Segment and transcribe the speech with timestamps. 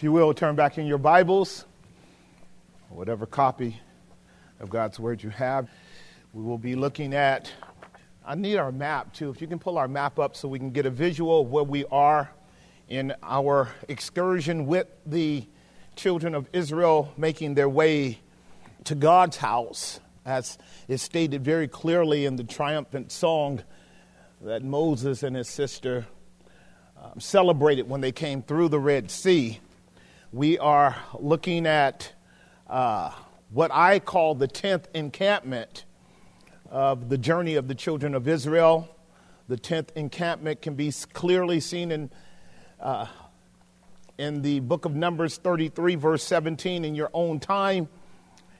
[0.00, 1.66] If you will, turn back in your Bibles,
[2.88, 3.78] whatever copy
[4.58, 5.68] of God's Word you have.
[6.32, 7.52] We will be looking at,
[8.24, 9.28] I need our map too.
[9.28, 11.64] If you can pull our map up so we can get a visual of where
[11.64, 12.30] we are
[12.88, 15.44] in our excursion with the
[15.96, 18.20] children of Israel making their way
[18.84, 20.56] to God's house, as
[20.88, 23.62] is stated very clearly in the triumphant song
[24.40, 26.06] that Moses and his sister
[26.96, 29.60] um, celebrated when they came through the Red Sea
[30.32, 32.12] we are looking at
[32.68, 33.10] uh,
[33.50, 35.84] what I call the 10th encampment
[36.70, 38.88] of the journey of the children of Israel.
[39.48, 42.10] The 10th encampment can be clearly seen in,
[42.78, 43.06] uh,
[44.18, 47.88] in the book of Numbers 33, verse 17, in your own time.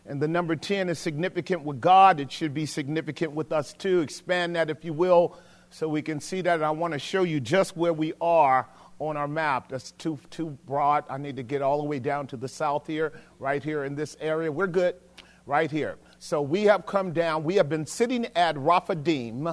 [0.06, 2.18] And the number 10 is significant with God.
[2.18, 4.00] It should be significant with us too.
[4.00, 6.64] Expand that, if you will, so we can see that.
[6.64, 8.66] I want to show you just where we are
[9.00, 9.70] on our map.
[9.70, 11.04] That's too, too broad.
[11.10, 13.96] I need to get all the way down to the south here, right here in
[13.96, 14.52] this area.
[14.52, 14.94] We're good
[15.46, 15.96] right here.
[16.20, 17.42] So we have come down.
[17.42, 19.48] We have been sitting at Rephidim.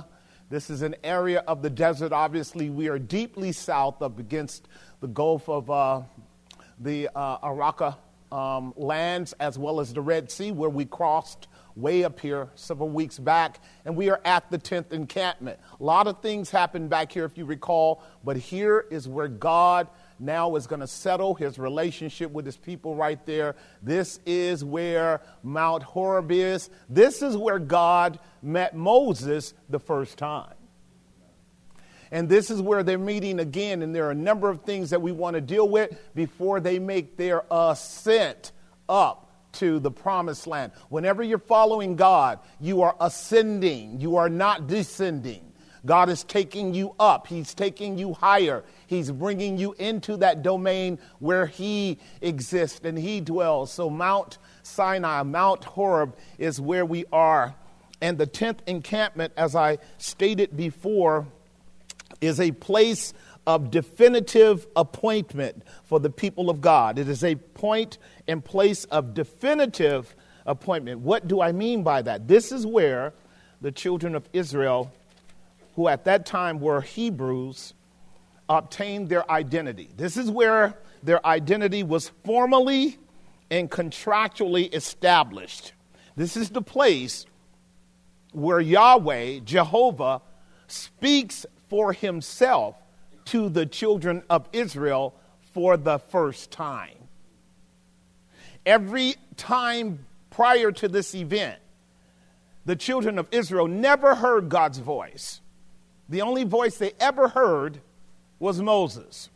[0.50, 2.12] This is an area of the desert.
[2.12, 4.68] Obviously, we are deeply south up against
[5.00, 6.02] the Gulf of uh,
[6.80, 7.96] the uh, Araka
[8.32, 12.90] um, lands as well as the Red Sea, where we crossed way up here several
[12.90, 15.60] weeks back, and we are at the 10th encampment.
[15.80, 19.88] A lot of things happened back here, if you recall, but here is where God
[20.20, 23.56] now is going to settle his relationship with his people right there.
[23.84, 26.72] This is where Mount Horeb is.
[26.90, 30.56] This is where God met Moses the first time.
[32.10, 35.02] And this is where they're meeting again, and there are a number of things that
[35.02, 38.52] we want to deal with before they make their ascent
[38.90, 40.72] up to the promised land.
[40.90, 45.44] Whenever you're following God, you are ascending, you are not descending.
[45.86, 51.00] God is taking you up, He's taking you higher, He's bringing you into that domain
[51.20, 53.72] where He exists and He dwells.
[53.72, 57.56] So, Mount Sinai, Mount Horeb is where we are.
[58.02, 61.28] And the 10th encampment, as I stated before,
[62.22, 63.14] is a place
[63.48, 67.00] of definitive appointment for the people of God.
[67.00, 67.98] It is a point
[68.28, 70.14] and place of definitive
[70.46, 71.00] appointment.
[71.00, 72.28] What do I mean by that?
[72.28, 73.14] This is where
[73.62, 74.92] the children of Israel,
[75.76, 77.74] who at that time were Hebrews,
[78.50, 79.90] obtained their identity.
[79.96, 82.98] This is where their identity was formally
[83.50, 85.72] and contractually established.
[86.18, 87.26] This is the place
[88.34, 90.22] where Yahweh, Jehovah,
[90.68, 92.76] speaks for himself
[93.28, 95.16] to the children of Israel
[95.54, 96.96] for the first time.
[98.66, 101.60] Every time prior to this event,
[102.66, 105.42] the children of Israel never heard God's voice.
[106.10, 107.80] The only voice they ever heard
[108.40, 109.30] was Moses.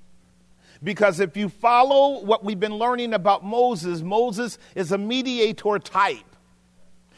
[0.84, 6.36] Because if you follow what we've been learning about Moses, Moses is a mediator type.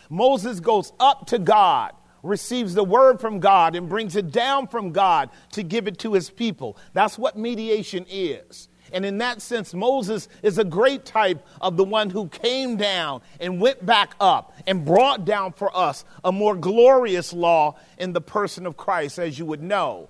[0.09, 4.91] Moses goes up to God receives the word from God and brings it down from
[4.91, 6.77] God to give it to his people.
[6.93, 8.69] That's what mediation is.
[8.91, 13.21] And in that sense, Moses is a great type of the one who came down
[13.39, 18.21] and went back up and brought down for us a more glorious law in the
[18.21, 20.09] person of Christ, as you would know.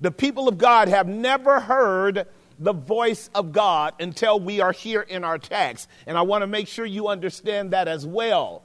[0.00, 2.26] The people of God have never heard
[2.58, 5.88] the voice of God until we are here in our text.
[6.06, 8.62] And I want to make sure you understand that as well.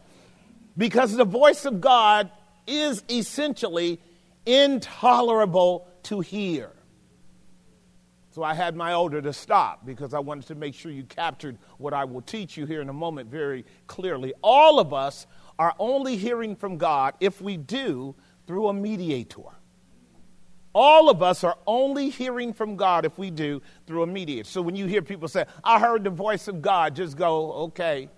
[0.78, 2.30] Because the voice of God
[2.68, 4.00] is essentially
[4.46, 6.72] intolerable to hear.
[8.32, 11.58] So I had my older to stop because I wanted to make sure you captured
[11.78, 14.34] what I will teach you here in a moment very clearly.
[14.42, 15.26] All of us
[15.58, 18.14] are only hearing from God if we do
[18.46, 19.44] through a mediator.
[20.74, 24.44] All of us are only hearing from God if we do through a mediator.
[24.44, 28.10] So when you hear people say, I heard the voice of God, just go, okay.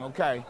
[0.00, 0.42] Okay.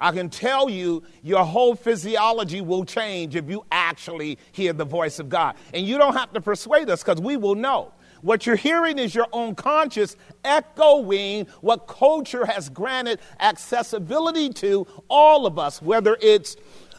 [0.00, 5.18] I can tell you your whole physiology will change if you actually hear the voice
[5.18, 5.56] of God.
[5.74, 7.92] And you don't have to persuade us because we will know.
[8.22, 15.46] What you're hearing is your own conscious echoing what culture has granted accessibility to all
[15.46, 16.56] of us, whether it's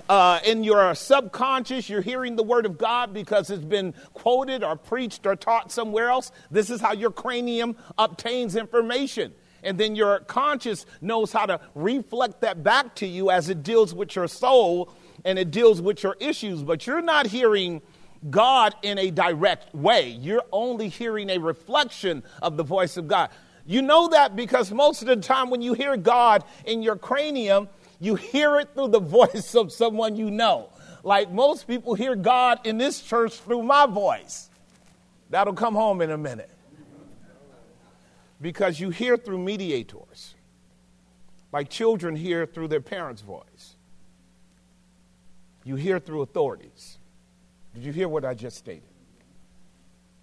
[0.08, 4.76] uh, in your subconscious, you're hearing the word of God because it's been quoted or
[4.76, 6.32] preached or taught somewhere else.
[6.50, 9.34] This is how your cranium obtains information.
[9.64, 13.94] And then your conscience knows how to reflect that back to you as it deals
[13.94, 14.92] with your soul
[15.26, 16.64] and it deals with your issues.
[16.64, 17.82] But you're not hearing
[18.30, 23.30] God in a direct way, you're only hearing a reflection of the voice of God.
[23.66, 27.70] You know that because most of the time when you hear God in your cranium,
[28.00, 30.70] you hear it through the voice of someone you know.
[31.04, 34.50] Like most people hear God in this church through my voice.
[35.30, 36.50] That'll come home in a minute.
[38.42, 40.36] Because you hear through mediators,
[41.52, 43.76] like children hear through their parents' voice.
[45.64, 46.98] You hear through authorities.
[47.74, 48.84] Did you hear what I just stated?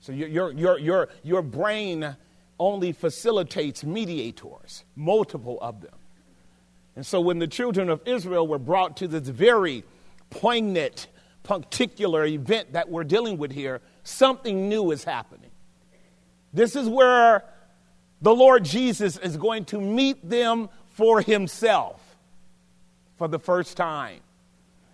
[0.01, 2.17] So your, your, your, your, your brain
[2.59, 5.95] only facilitates mediators, multiple of them.
[6.95, 9.85] And so when the children of Israel were brought to this very
[10.31, 11.09] poignant,
[11.43, 15.51] particular event that we're dealing with here, something new is happening.
[16.53, 17.45] This is where
[18.21, 22.17] the Lord Jesus is going to meet them for himself
[23.19, 24.21] for the first time.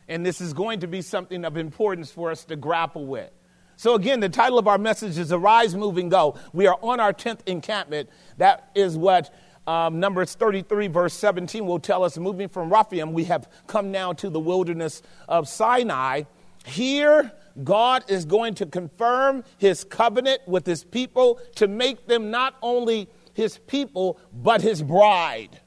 [0.08, 3.30] And this is going to be something of importance for us to grapple with.
[3.76, 6.38] So, again, the title of our message is Arise, Move, and Go.
[6.52, 8.10] We are on our 10th encampment.
[8.36, 9.34] That is what
[9.66, 12.18] um, Numbers 33, verse 17, will tell us.
[12.18, 16.24] Moving from Rephidim, we have come now to the wilderness of Sinai.
[16.66, 17.32] Here,
[17.62, 23.08] God is going to confirm his covenant with his people to make them not only
[23.34, 25.60] his people, but his bride.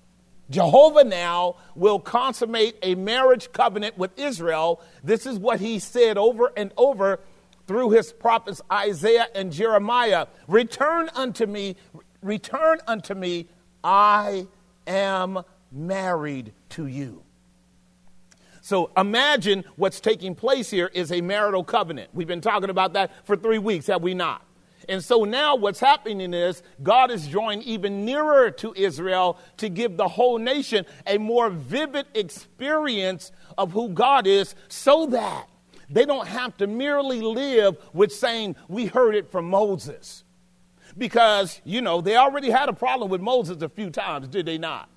[0.50, 4.82] Jehovah now will consummate a marriage covenant with Israel.
[5.04, 7.20] This is what he said over and over
[7.68, 11.76] through his prophets Isaiah and Jeremiah Return unto me,
[12.22, 13.48] return unto me,
[13.84, 14.48] I
[14.86, 17.25] am married to you.
[18.66, 22.10] So imagine what's taking place here is a marital covenant.
[22.16, 24.42] We've been talking about that for three weeks, have we not?
[24.90, 29.98] And so now what's happening is God is drawing even nearer to Israel to give
[29.98, 35.48] the whole nation a more vivid experience of who God is so that
[35.88, 40.24] they don't have to merely live with saying, We heard it from Moses.
[40.98, 44.58] Because, you know, they already had a problem with Moses a few times, did they
[44.58, 44.90] not?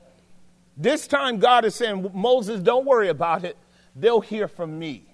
[0.79, 3.59] This time, God is saying, Moses, don't worry about it.
[3.97, 5.05] They'll hear from me.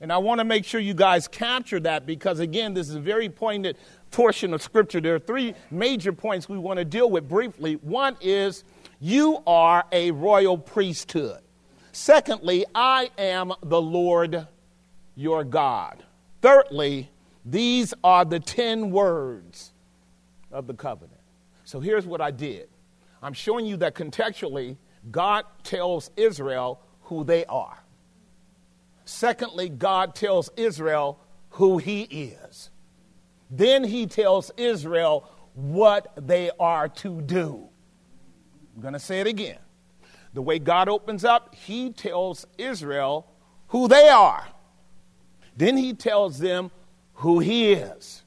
[0.00, 3.00] And I want to make sure you guys capture that because, again, this is a
[3.00, 3.76] very poignant
[4.12, 5.00] portion of Scripture.
[5.00, 7.74] There are three major points we want to deal with briefly.
[7.76, 8.62] One is,
[9.00, 11.40] you are a royal priesthood.
[11.90, 14.46] Secondly, I am the Lord
[15.16, 16.04] your God.
[16.40, 17.10] Thirdly,
[17.44, 19.72] these are the 10 words
[20.52, 21.20] of the covenant.
[21.64, 22.68] So here's what I did
[23.22, 24.76] I'm showing you that contextually,
[25.10, 27.78] God tells Israel who they are.
[29.04, 31.18] Secondly, God tells Israel
[31.50, 32.70] who he is.
[33.50, 37.68] Then he tells Israel what they are to do.
[38.74, 39.58] I'm going to say it again.
[40.32, 43.26] The way God opens up, he tells Israel
[43.68, 44.48] who they are.
[45.56, 46.72] Then he tells them
[47.14, 48.22] who he is.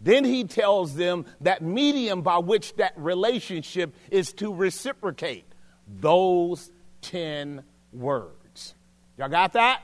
[0.00, 5.46] Then he tells them that medium by which that relationship is to reciprocate.
[5.88, 6.70] Those
[7.02, 8.74] 10 words.
[9.18, 9.82] Y'all got that?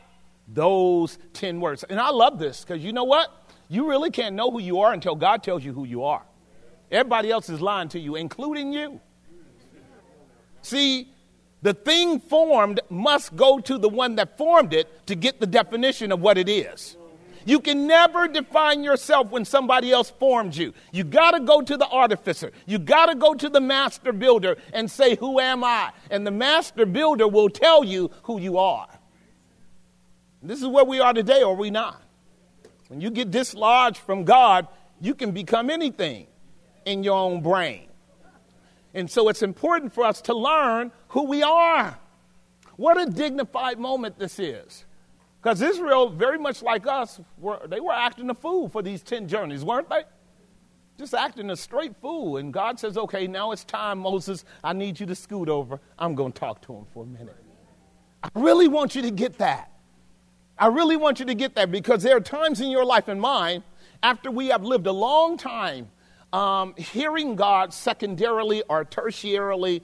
[0.49, 1.85] Those 10 words.
[1.85, 3.29] And I love this because you know what?
[3.69, 6.23] You really can't know who you are until God tells you who you are.
[6.91, 9.01] Everybody else is lying to you, including you.
[10.63, 11.09] See,
[11.63, 16.11] the thing formed must go to the one that formed it to get the definition
[16.11, 16.97] of what it is.
[17.45, 20.75] You can never define yourself when somebody else formed you.
[20.93, 22.53] You got to go to the artificer.
[22.67, 25.93] You got to go to the master builder and say, Who am I?
[26.11, 28.89] And the master builder will tell you who you are.
[30.43, 32.03] This is where we are today, or we not?
[32.89, 34.67] When you get dislodged from God,
[35.01, 36.27] you can become anything
[36.85, 37.87] in your own brain.
[38.95, 41.99] And so it's important for us to learn who we are.
[42.77, 44.85] What a dignified moment this is.
[45.43, 49.27] Because Israel, very much like us, were, they were acting a fool for these 10
[49.27, 50.03] journeys, weren't they?
[50.99, 52.37] Just acting a straight fool.
[52.37, 54.45] And God says, okay, now it's time, Moses.
[54.63, 55.81] I need you to scoot over.
[55.99, 57.37] I'm going to talk to him for a minute.
[58.23, 59.73] I really want you to get that.
[60.59, 63.19] I really want you to get that because there are times in your life and
[63.19, 63.63] mine,
[64.03, 65.89] after we have lived a long time
[66.35, 69.81] um, hearing God secondarily or tertiarily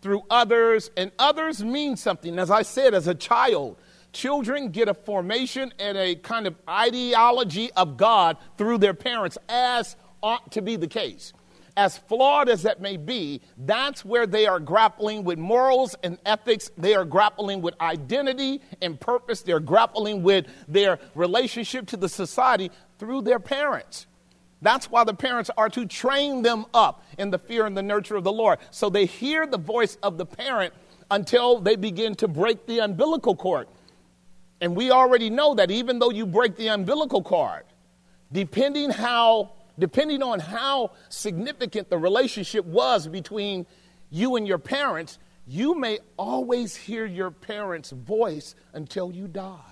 [0.00, 2.38] through others, and others mean something.
[2.38, 3.76] As I said, as a child,
[4.12, 9.96] children get a formation and a kind of ideology of God through their parents, as
[10.22, 11.32] ought to be the case.
[11.76, 16.70] As flawed as that may be, that's where they are grappling with morals and ethics.
[16.76, 19.42] They are grappling with identity and purpose.
[19.42, 24.06] They're grappling with their relationship to the society through their parents.
[24.62, 28.16] That's why the parents are to train them up in the fear and the nurture
[28.16, 28.58] of the Lord.
[28.70, 30.74] So they hear the voice of the parent
[31.10, 33.68] until they begin to break the umbilical cord.
[34.60, 37.64] And we already know that even though you break the umbilical cord,
[38.32, 43.64] depending how depending on how significant the relationship was between
[44.10, 49.70] you and your parents, you may always hear your parents' voice until you die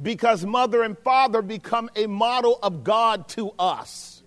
[0.00, 4.17] because mother and father become a model of God to us.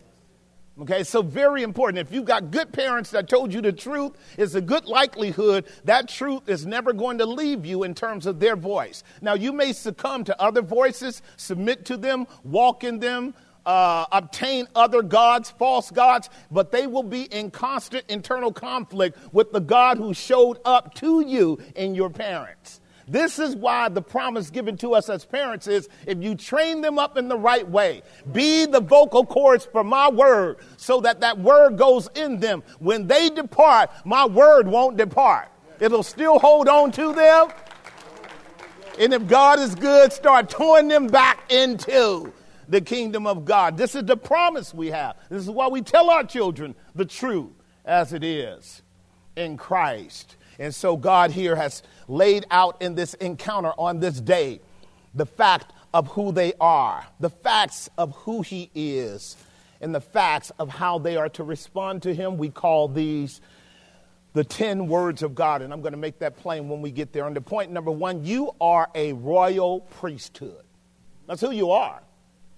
[0.81, 1.99] Okay, so very important.
[1.99, 6.09] If you've got good parents that told you the truth, it's a good likelihood that
[6.09, 9.03] truth is never going to leave you in terms of their voice.
[9.21, 14.67] Now, you may succumb to other voices, submit to them, walk in them, uh, obtain
[14.73, 19.99] other gods, false gods, but they will be in constant internal conflict with the God
[19.99, 22.80] who showed up to you in your parents.
[23.11, 26.97] This is why the promise given to us as parents is if you train them
[26.97, 31.37] up in the right way, be the vocal cords for my word so that that
[31.37, 32.63] word goes in them.
[32.79, 35.49] When they depart, my word won't depart.
[35.81, 37.49] It'll still hold on to them.
[38.97, 42.31] And if God is good, start towing them back into
[42.69, 43.75] the kingdom of God.
[43.75, 45.17] This is the promise we have.
[45.29, 47.51] This is why we tell our children the truth
[47.83, 48.83] as it is
[49.35, 50.37] in Christ.
[50.61, 54.61] And so God here has laid out in this encounter on this day
[55.15, 59.37] the fact of who they are, the facts of who He is,
[59.81, 62.37] and the facts of how they are to respond to Him.
[62.37, 63.41] We call these
[64.33, 67.11] the 10 words of God, and I'm going to make that plain when we get
[67.11, 67.25] there.
[67.25, 70.63] Under point number one, you are a royal priesthood.
[71.25, 72.03] That's who you are.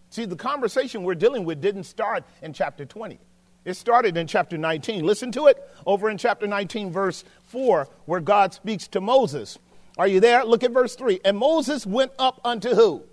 [0.10, 3.18] See, the conversation we're dealing with didn't start in chapter 20.
[3.66, 5.06] It started in chapter 19.
[5.06, 9.58] Listen to it over in chapter 19, verse 4, where God speaks to Moses.
[9.98, 10.44] Are you there?
[10.44, 11.22] Look at verse 3.
[11.24, 13.04] And Moses went up unto who?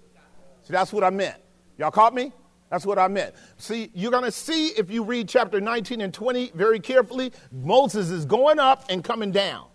[0.63, 1.37] See, that's what I meant.
[1.79, 2.33] Y'all caught me?
[2.71, 3.35] That's what I meant.
[3.59, 8.11] See, you're going to see if you read chapter 19 and 20 very carefully, Moses
[8.11, 9.67] is going up and coming down.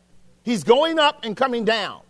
[0.43, 2.01] He's going up and coming down.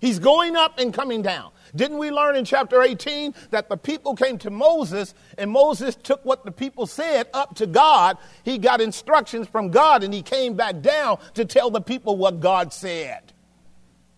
[0.00, 1.52] He's going up and coming down.
[1.76, 6.24] Didn't we learn in chapter 18 that the people came to Moses and Moses took
[6.24, 8.18] what the people said up to God?
[8.44, 12.40] He got instructions from God and he came back down to tell the people what
[12.40, 13.32] God said.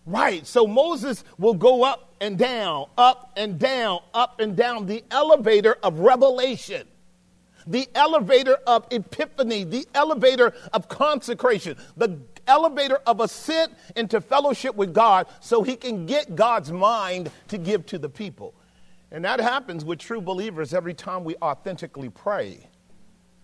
[0.05, 5.03] Right, so Moses will go up and down, up and down, up and down, the
[5.11, 6.87] elevator of revelation
[7.67, 14.93] the elevator of epiphany, the elevator of consecration, the elevator of ascent into fellowship with
[14.93, 18.53] God so he can get God's mind to give to the people.
[19.11, 22.67] And that happens with true believers every time we authentically pray.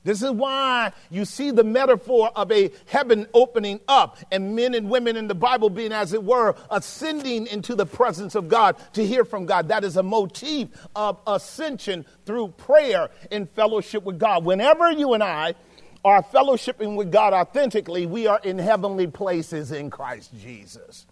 [0.03, 4.89] This is why you see the metaphor of a heaven opening up and men and
[4.89, 9.05] women in the Bible being, as it were, ascending into the presence of God to
[9.05, 9.69] hear from God.
[9.69, 14.43] That is a motif of ascension through prayer in fellowship with God.
[14.43, 15.55] Whenever you and I
[16.03, 21.05] are fellowshipping with God authentically, we are in heavenly places in Christ Jesus.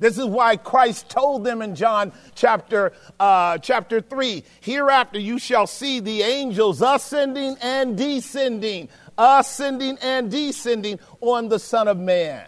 [0.00, 5.66] This is why Christ told them in John chapter, uh, chapter 3 Hereafter you shall
[5.66, 12.46] see the angels ascending and descending, ascending and descending on the Son of Man.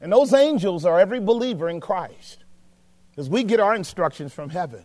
[0.00, 2.44] And those angels are every believer in Christ.
[3.10, 4.84] Because we get our instructions from heaven.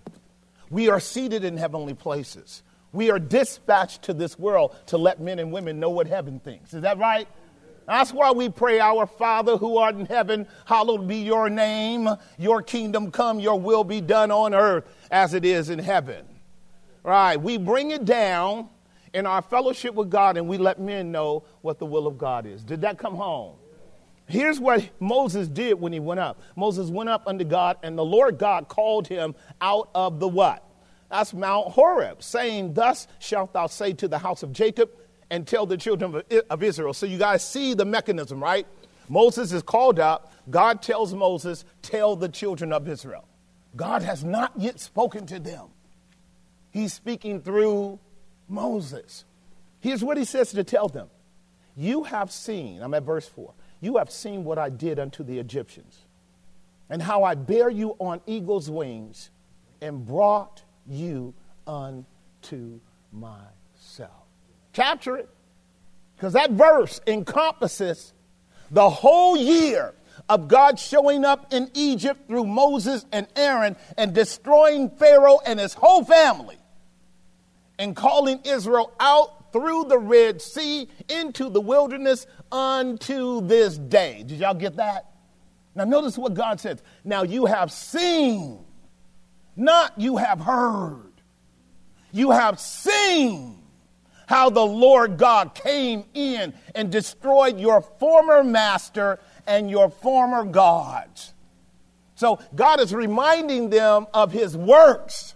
[0.69, 2.63] We are seated in heavenly places.
[2.91, 6.73] We are dispatched to this world to let men and women know what heaven thinks.
[6.73, 7.27] Is that right?
[7.85, 12.07] That's why we pray, Our Father who art in heaven, hallowed be your name.
[12.37, 16.25] Your kingdom come, your will be done on earth as it is in heaven.
[17.03, 17.37] Right?
[17.37, 18.69] We bring it down
[19.13, 22.45] in our fellowship with God and we let men know what the will of God
[22.45, 22.63] is.
[22.63, 23.55] Did that come home?
[24.27, 26.39] Here's what Moses did when he went up.
[26.55, 30.63] Moses went up unto God, and the Lord God called him out of the what?
[31.09, 34.91] That's Mount Horeb, saying, Thus shalt thou say to the house of Jacob
[35.29, 36.93] and tell the children of Israel.
[36.93, 38.67] So you guys see the mechanism, right?
[39.07, 40.31] Moses is called up.
[40.49, 43.27] God tells Moses, Tell the children of Israel.
[43.75, 45.67] God has not yet spoken to them.
[46.71, 47.99] He's speaking through
[48.47, 49.25] Moses.
[49.79, 51.09] Here's what he says to tell them
[51.75, 55.39] You have seen, I'm at verse 4, you have seen what I did unto the
[55.39, 56.05] Egyptians,
[56.89, 59.31] and how I bear you on eagle's wings
[59.81, 61.33] and brought you
[61.67, 62.79] unto
[63.11, 64.25] myself.
[64.73, 65.29] Capture it.
[66.15, 68.13] Because that verse encompasses
[68.71, 69.93] the whole year
[70.27, 75.73] of God showing up in Egypt through Moses and Aaron and destroying Pharaoh and his
[75.73, 76.57] whole family
[77.77, 84.23] and calling Israel out through the Red Sea into the wilderness unto this day.
[84.25, 85.05] Did y'all get that?
[85.73, 86.83] Now, notice what God says.
[87.05, 88.59] Now you have seen
[89.59, 91.11] not you have heard.
[92.11, 93.61] You have seen
[94.27, 101.33] how the Lord God came in and destroyed your former master and your former gods.
[102.15, 105.35] So God is reminding them of his works.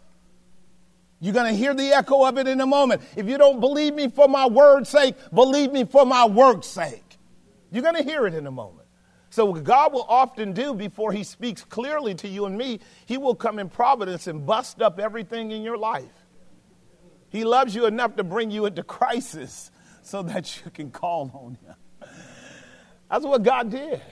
[1.20, 3.02] You're going to hear the echo of it in a moment.
[3.16, 7.18] If you don't believe me for my word's sake, believe me for my work's sake.
[7.72, 8.83] You're going to hear it in a moment.
[9.34, 13.18] So, what God will often do before He speaks clearly to you and me, He
[13.18, 16.28] will come in providence and bust up everything in your life.
[17.30, 19.72] He loves you enough to bring you into crisis
[20.04, 22.10] so that you can call on him.
[23.10, 24.04] That's what God did.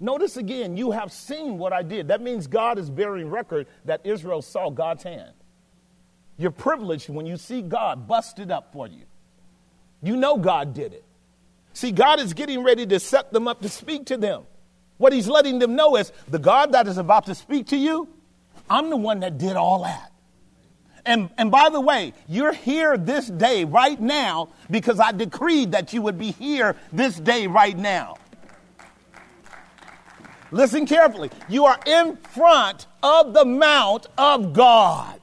[0.00, 2.08] Notice again, you have seen what I did.
[2.08, 5.34] That means God is bearing record that Israel saw God's hand.
[6.38, 9.04] You're privileged when you see God busted up for you.
[10.02, 11.03] You know God did it.
[11.74, 14.44] See, God is getting ready to set them up to speak to them.
[14.96, 18.08] What He's letting them know is the God that is about to speak to you,
[18.70, 20.10] I'm the one that did all that.
[21.06, 25.92] And, and by the way, you're here this day, right now, because I decreed that
[25.92, 28.16] you would be here this day, right now.
[30.50, 31.30] Listen carefully.
[31.48, 35.20] You are in front of the mount of God.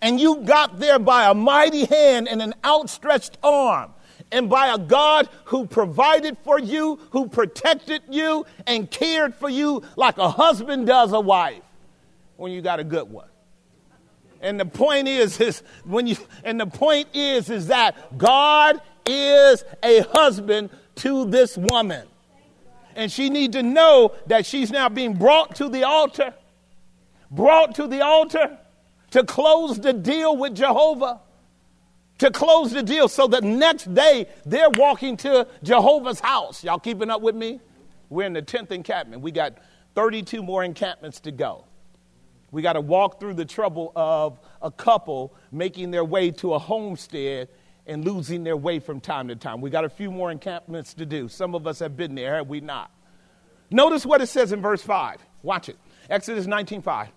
[0.00, 3.93] And you got there by a mighty hand and an outstretched arm,
[4.34, 9.82] and by a God who provided for you, who protected you, and cared for you
[9.94, 11.62] like a husband does a wife
[12.36, 13.28] when you got a good one.
[14.40, 19.64] And the point is, is when you and the point is is that God is
[19.84, 22.04] a husband to this woman.
[22.96, 26.34] And she need to know that she's now being brought to the altar.
[27.30, 28.58] Brought to the altar
[29.12, 31.20] to close the deal with Jehovah.
[32.18, 36.62] To close the deal so the next day they're walking to Jehovah's house.
[36.62, 37.60] Y'all keeping up with me?
[38.08, 39.22] We're in the 10th encampment.
[39.22, 39.58] We got
[39.94, 41.64] 32 more encampments to go.
[42.50, 46.58] We got to walk through the trouble of a couple making their way to a
[46.58, 47.48] homestead
[47.86, 49.60] and losing their way from time to time.
[49.60, 51.28] We got a few more encampments to do.
[51.28, 52.92] Some of us have been there, have we not?
[53.70, 55.16] Notice what it says in verse 5.
[55.42, 55.76] Watch it.
[56.08, 57.08] Exodus 19:5.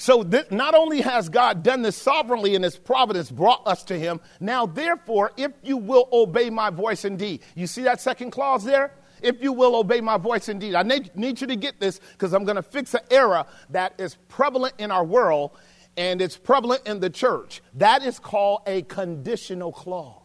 [0.00, 4.18] So not only has God done this sovereignly in his providence brought us to him,
[4.40, 7.42] now therefore if you will obey my voice indeed.
[7.54, 8.94] You see that second clause there?
[9.22, 10.74] if you will obey my voice indeed.
[10.74, 13.92] I need, need you to get this because I'm going to fix an error that
[13.98, 15.50] is prevalent in our world
[15.98, 17.60] and it's prevalent in the church.
[17.74, 20.19] That is called a conditional clause.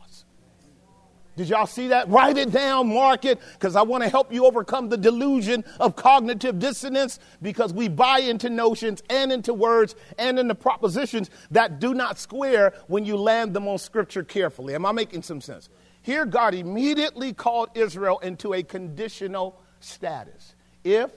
[1.35, 2.09] Did y'all see that?
[2.09, 5.95] Write it down, mark it, because I want to help you overcome the delusion of
[5.95, 11.93] cognitive dissonance because we buy into notions and into words and into propositions that do
[11.93, 14.75] not square when you land them on scripture carefully.
[14.75, 15.69] Am I making some sense?
[16.01, 20.55] Here, God immediately called Israel into a conditional status.
[20.83, 21.11] If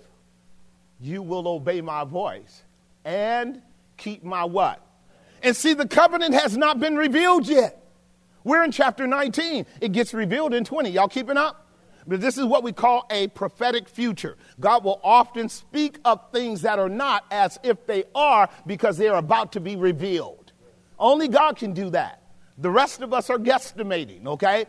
[0.99, 2.65] you will obey my voice
[3.05, 3.63] and
[3.97, 4.85] keep my what?
[5.43, 7.85] And see, the covenant has not been revealed yet.
[8.49, 9.67] We're in chapter 19.
[9.83, 10.89] It gets revealed in 20.
[10.89, 11.67] Y'all keeping up?
[12.07, 14.39] But this is what we call a prophetic future.
[14.59, 19.09] God will often speak of things that are not as if they are because they
[19.09, 20.53] are about to be revealed.
[20.99, 22.23] Only God can do that.
[22.57, 24.65] The rest of us are guesstimating, okay?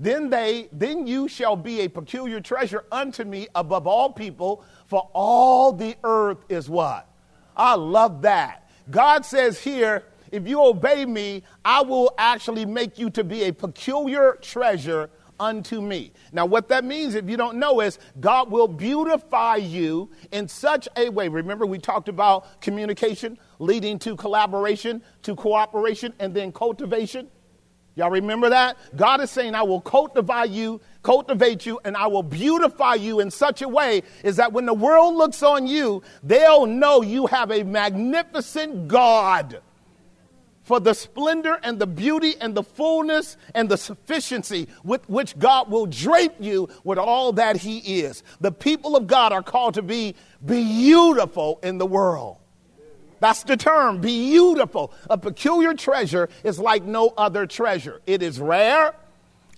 [0.00, 5.08] Then they, then you shall be a peculiar treasure unto me above all people, for
[5.12, 7.08] all the earth is what?
[7.56, 8.68] I love that.
[8.90, 13.52] God says here, if you obey me, I will actually make you to be a
[13.52, 15.10] peculiar treasure
[15.40, 16.12] unto me.
[16.32, 20.88] Now, what that means, if you don't know, is God will beautify you in such
[20.96, 21.28] a way.
[21.28, 27.28] Remember, we talked about communication leading to collaboration, to cooperation, and then cultivation.
[27.94, 28.76] Y'all remember that?
[28.94, 33.28] God is saying, I will cultivate you, cultivate you, and I will beautify you in
[33.28, 37.50] such a way is that when the world looks on you, they'll know you have
[37.50, 39.60] a magnificent God
[40.68, 45.70] for the splendor and the beauty and the fullness and the sufficiency with which God
[45.70, 48.22] will drape you with all that He is.
[48.42, 52.36] The people of God are called to be beautiful in the world.
[53.18, 54.92] That's the term, beautiful.
[55.08, 58.02] A peculiar treasure is like no other treasure.
[58.06, 58.94] It is rare,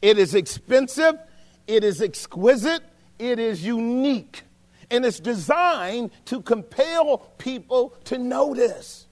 [0.01, 1.19] it is expensive,
[1.67, 2.83] it is exquisite,
[3.19, 4.45] it is unique,
[4.93, 9.09] and it's designed to compel people to notice.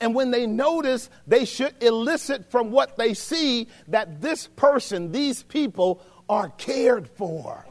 [0.00, 5.42] And when they notice, they should elicit from what they see that this person, these
[5.42, 7.66] people, are cared for.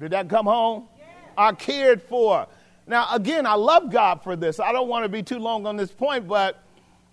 [0.00, 0.88] Did that come home?
[1.36, 2.46] Are cared for.
[2.86, 4.60] Now, again, I love God for this.
[4.60, 6.62] I don't want to be too long on this point, but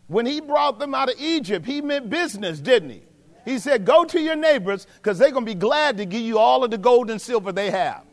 [0.08, 3.02] when he brought them out of Egypt, he meant business, didn't he?
[3.46, 6.38] He said, Go to your neighbors because they're going to be glad to give you
[6.38, 8.04] all of the gold and silver they have.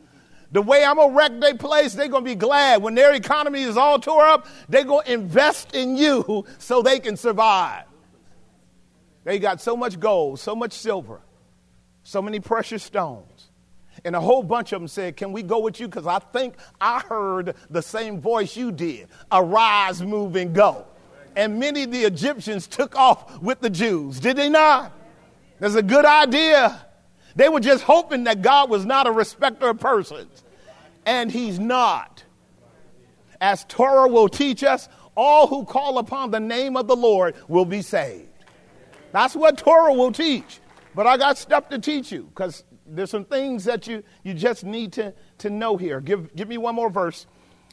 [0.53, 2.83] The way I'm going to wreck their place, they're going to be glad.
[2.83, 6.99] When their economy is all tore up, they're going to invest in you so they
[6.99, 7.85] can survive.
[9.25, 11.21] They got so much gold, so much silver,
[12.03, 13.51] so many precious stones.
[14.05, 15.87] And a whole bunch of them said, Can we go with you?
[15.87, 20.87] Because I think I heard the same voice you did arise, move, and go.
[21.37, 24.93] And many of the Egyptians took off with the Jews, did they not?
[25.59, 26.87] That's a good idea.
[27.41, 30.45] They were just hoping that God was not a respecter of persons.
[31.07, 32.23] And He's not.
[33.41, 37.65] As Torah will teach us, all who call upon the name of the Lord will
[37.65, 38.29] be saved.
[39.13, 40.61] That's what Torah will teach.
[40.95, 44.63] But I got stuff to teach you because there's some things that you, you just
[44.63, 46.03] need to, to know here.
[46.03, 47.27] Give, give me one more verse.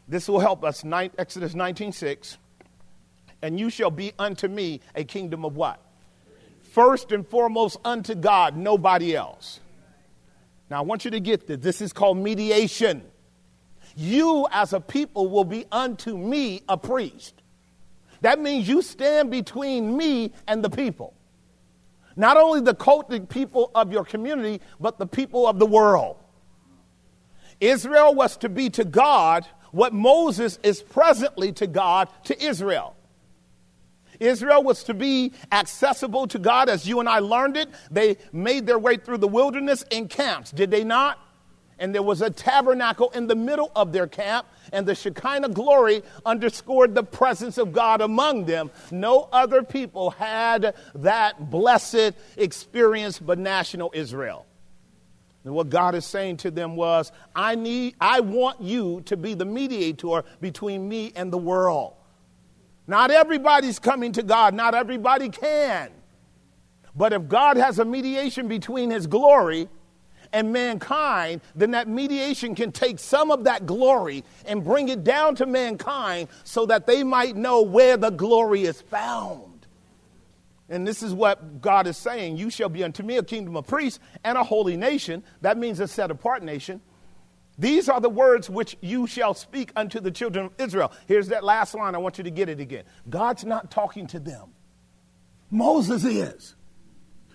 [0.08, 0.86] This will help us.
[0.86, 2.38] Nine, Exodus 19.6.
[3.42, 5.82] And you shall be unto me a kingdom of what?
[6.78, 9.60] First and foremost unto God, nobody else.
[10.70, 11.58] Now I want you to get this.
[11.58, 13.02] This is called mediation.
[13.96, 17.34] You as a people will be unto me a priest.
[18.22, 21.16] That means you stand between me and the people.
[22.16, 26.18] Not only the cultic people of your community, but the people of the world.
[27.60, 32.96] Israel was to be to God what Moses is presently to God to Israel.
[34.20, 37.70] Israel was to be accessible to God as you and I learned it.
[37.92, 41.20] They made their way through the wilderness in camps, did they not?
[41.80, 46.02] And there was a tabernacle in the middle of their camp, and the Shekinah glory
[46.26, 48.72] underscored the presence of God among them.
[48.90, 54.48] No other people had that blessed experience but national Israel.
[55.44, 59.34] And what God is saying to them was, I need I want you to be
[59.34, 61.94] the mediator between me and the world.
[62.88, 65.92] Not everybody's coming to God, not everybody can.
[66.96, 69.68] But if God has a mediation between his glory
[70.34, 75.36] and mankind, then that mediation can take some of that glory and bring it down
[75.36, 79.68] to mankind so that they might know where the glory is found.
[80.70, 83.68] And this is what God is saying You shall be unto me a kingdom of
[83.68, 85.24] priests and a holy nation.
[85.42, 86.82] That means a set apart nation.
[87.58, 90.92] These are the words which you shall speak unto the children of Israel.
[91.08, 91.96] Here's that last line.
[91.96, 92.84] I want you to get it again.
[93.10, 94.54] God's not talking to them,
[95.50, 96.56] Moses is.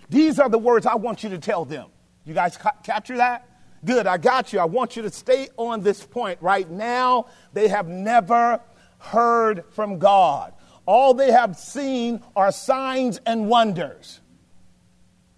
[0.09, 1.89] These are the words I want you to tell them.
[2.25, 3.49] You guys ca- capture that?
[3.85, 4.61] Good, I got you.
[4.61, 7.27] I want you to stay on this point right now.
[7.53, 8.61] They have never
[8.99, 10.53] heard from God.
[10.87, 14.21] All they have seen are signs and wonders.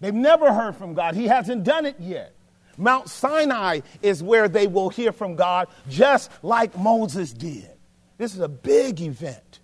[0.01, 1.15] They've never heard from God.
[1.15, 2.34] He hasn't done it yet.
[2.77, 7.71] Mount Sinai is where they will hear from God, just like Moses did.
[8.19, 9.61] This is a big event.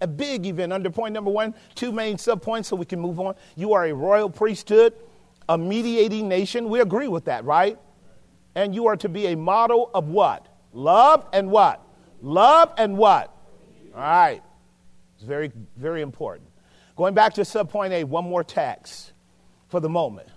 [0.00, 0.72] A big event.
[0.72, 3.34] Under point number one, two main subpoints so we can move on.
[3.56, 4.94] You are a royal priesthood
[5.48, 6.68] a mediating nation.
[6.68, 7.78] We agree with that, right?
[8.54, 10.46] And you are to be a model of what?
[10.72, 11.82] Love and what?
[12.20, 13.34] Love and what?
[13.94, 14.42] All right.
[15.16, 16.48] It's very, very important.
[16.96, 19.12] Going back to subpoint A, one more text
[19.68, 20.28] for the moment.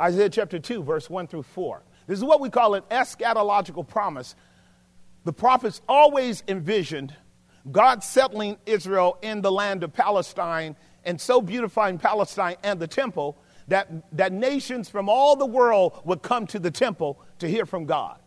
[0.00, 1.82] Isaiah chapter 2, verse 1 through 4.
[2.06, 4.34] This is what we call an eschatological promise.
[5.24, 7.14] The prophets always envisioned
[7.70, 13.36] God settling Israel in the land of Palestine and so beautifying Palestine and the temple
[13.68, 17.84] that, that nations from all the world would come to the temple to hear from
[17.84, 18.18] God.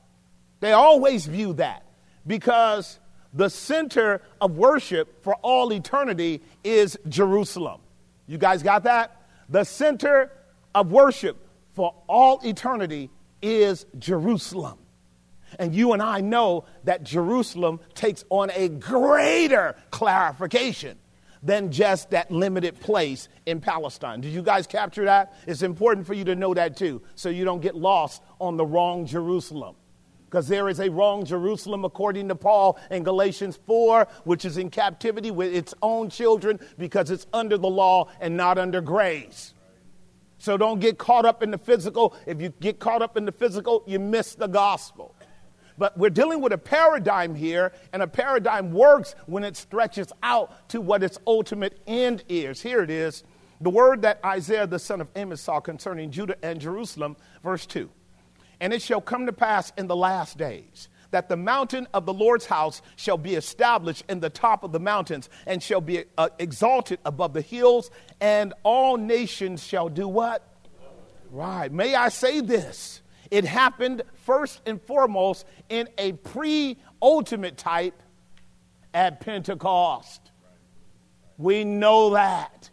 [0.60, 1.84] They always view that
[2.28, 3.00] because
[3.34, 7.82] the center of worship for all eternity is Jerusalem.
[8.28, 9.24] You guys got that?
[9.50, 10.32] The center
[10.76, 11.38] of worship
[11.74, 13.10] for all eternity
[13.42, 14.78] is Jerusalem.
[15.60, 20.98] And you and I know that Jerusalem takes on a greater clarification
[21.44, 24.22] than just that limited place in Palestine.
[24.22, 25.34] Did you guys capture that?
[25.48, 28.66] It's important for you to know that too, so you don't get lost on the
[28.66, 29.76] wrong Jerusalem.
[30.26, 34.70] Because there is a wrong Jerusalem, according to Paul in Galatians 4, which is in
[34.70, 39.54] captivity with its own children because it's under the law and not under grace.
[40.42, 42.16] So don't get caught up in the physical.
[42.26, 45.14] If you get caught up in the physical, you miss the gospel.
[45.78, 50.68] But we're dealing with a paradigm here, and a paradigm works when it stretches out
[50.70, 52.60] to what its ultimate end is.
[52.60, 53.24] Here it is
[53.62, 57.88] the word that Isaiah the son of Amos saw concerning Judah and Jerusalem, verse 2.
[58.60, 62.14] And it shall come to pass in the last days that the mountain of the
[62.14, 66.30] Lord's house shall be established in the top of the mountains and shall be uh,
[66.40, 70.48] exalted above the hills, and all nations shall do what?
[71.30, 71.72] Right.
[71.72, 73.02] May I say this?
[73.30, 78.02] It happened first and foremost in a pre ultimate type
[78.94, 80.32] at Pentecost.
[81.38, 82.70] We know that.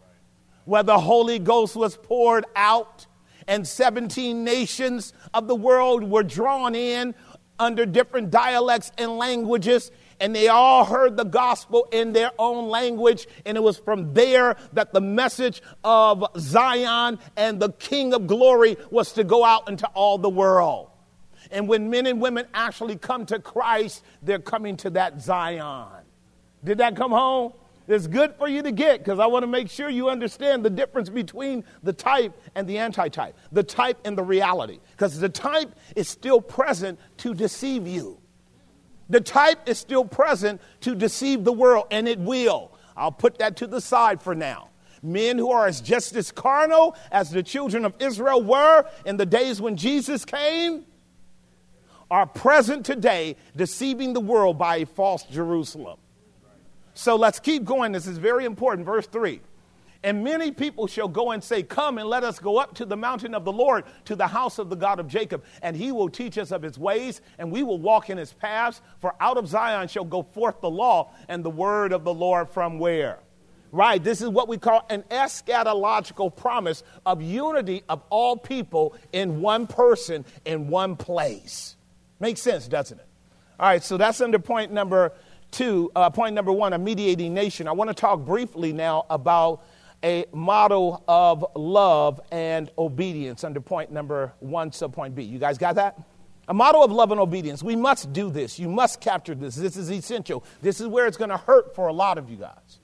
[0.64, 3.06] Where the Holy Ghost was poured out
[3.46, 7.14] and 17 nations of the world were drawn in
[7.58, 9.90] under different dialects and languages
[10.20, 13.26] and they all heard the gospel in their own language.
[13.44, 18.76] And it was from there that the message of Zion and the King of glory
[18.90, 20.90] was to go out into all the world.
[21.50, 25.86] And when men and women actually come to Christ, they're coming to that Zion.
[26.64, 27.52] Did that come home?
[27.88, 30.70] It's good for you to get because I want to make sure you understand the
[30.70, 34.78] difference between the type and the anti-type, the type and the reality.
[34.90, 38.20] Because the type is still present to deceive you.
[39.08, 42.72] The type is still present to deceive the world, and it will.
[42.94, 44.68] I'll put that to the side for now.
[45.02, 49.24] Men who are as just as carnal as the children of Israel were in the
[49.24, 50.84] days when Jesus came
[52.10, 55.98] are present today deceiving the world by a false Jerusalem.
[56.98, 57.92] So let's keep going.
[57.92, 58.84] This is very important.
[58.84, 59.40] Verse 3.
[60.02, 62.96] And many people shall go and say, Come and let us go up to the
[62.96, 66.08] mountain of the Lord, to the house of the God of Jacob, and he will
[66.08, 68.82] teach us of his ways, and we will walk in his paths.
[68.98, 72.50] For out of Zion shall go forth the law and the word of the Lord
[72.50, 73.20] from where?
[73.70, 79.40] Right, this is what we call an eschatological promise of unity of all people in
[79.40, 81.76] one person, in one place.
[82.18, 83.06] Makes sense, doesn't it?
[83.60, 85.12] All right, so that's under point number
[85.50, 85.90] two.
[85.94, 87.68] Uh, point number one, a mediating nation.
[87.68, 89.64] I want to talk briefly now about
[90.04, 95.22] a model of love and obedience under point number one, sub point B.
[95.22, 96.00] You guys got that?
[96.48, 97.62] A model of love and obedience.
[97.62, 98.58] We must do this.
[98.58, 99.54] You must capture this.
[99.54, 100.44] This is essential.
[100.62, 102.78] This is where it's going to hurt for a lot of you guys.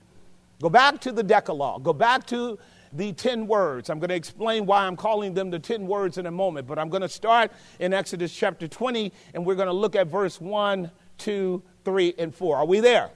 [0.61, 1.83] Go back to the Decalogue.
[1.83, 2.59] Go back to
[2.93, 3.89] the 10 words.
[3.89, 6.79] I'm going to explain why I'm calling them the 10 words in a moment, but
[6.79, 10.39] I'm going to start in Exodus chapter 20, and we're going to look at verse
[10.39, 12.57] 1, 2, 3, and 4.
[12.57, 13.11] Are we there?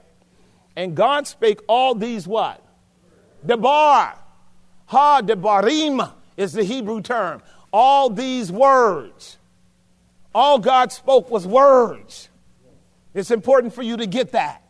[0.76, 2.64] And God spake all these what?
[3.44, 4.16] Debar.
[4.86, 7.42] Ha debarim is the Hebrew term.
[7.72, 9.36] All these words.
[10.34, 12.28] All God spoke was words.
[13.14, 14.62] It's important for you to get that.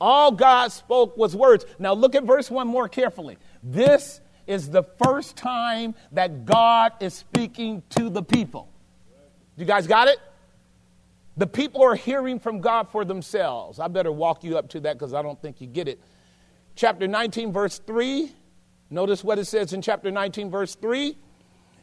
[0.00, 1.64] All God spoke was words.
[1.78, 3.38] Now look at verse 1 more carefully.
[3.62, 8.68] This is the first time that God is speaking to the people.
[9.56, 10.18] You guys got it?
[11.40, 13.80] The people are hearing from God for themselves.
[13.80, 15.98] I better walk you up to that because I don't think you get it
[16.76, 18.30] chapter 19, verse 3.
[18.90, 21.16] Notice what it says in chapter 19, verse 3.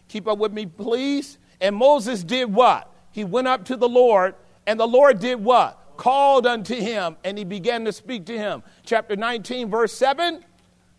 [0.10, 1.40] Keep up with me, please.
[1.60, 2.94] And Moses did what?
[3.10, 4.36] He went up to the Lord,
[4.68, 5.98] and the Lord did what?
[5.98, 8.62] Called unto him, and he began to speak to him.
[8.86, 10.46] Chapter 19, verse 7.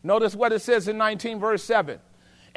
[0.02, 2.00] Notice what it says in 19, verse 7.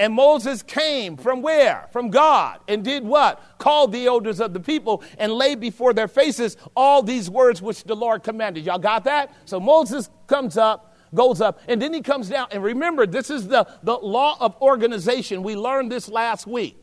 [0.02, 1.88] And Moses came from where?
[1.92, 2.62] From God.
[2.68, 3.40] And did what?
[3.60, 7.84] Called the elders of the people and laid before their faces all these words which
[7.84, 8.66] the Lord commanded.
[8.66, 9.32] Y'all got that?
[9.46, 12.48] So Moses comes up goes up, and then he comes down.
[12.52, 15.44] And remember, this is the, the law of organization.
[15.44, 16.78] We learned this last week.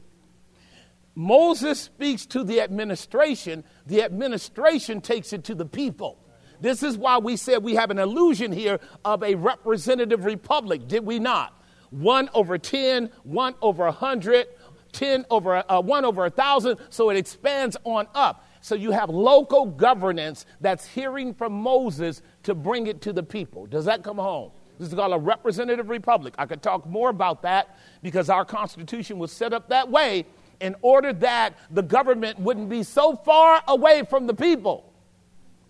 [1.14, 6.18] Moses speaks to the administration, the administration takes it to the people.
[6.60, 11.06] This is why we said we have an illusion here of a representative republic, did
[11.06, 11.57] we not?
[11.90, 14.46] One over 10, one over a 100,
[14.92, 18.46] 10 over, uh, one over a thousand, so it expands on up.
[18.60, 23.66] So you have local governance that's hearing from Moses to bring it to the people.
[23.66, 24.50] Does that come home?
[24.78, 26.34] This is called a representative republic.
[26.38, 30.24] I could talk more about that because our Constitution was set up that way
[30.60, 34.92] in order that the government wouldn't be so far away from the people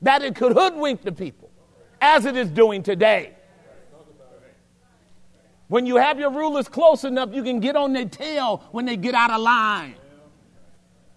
[0.03, 1.51] that it could hoodwink the people,
[2.01, 3.35] as it is doing today.
[5.69, 8.97] When you have your rulers close enough, you can get on their tail when they
[8.97, 9.95] get out of line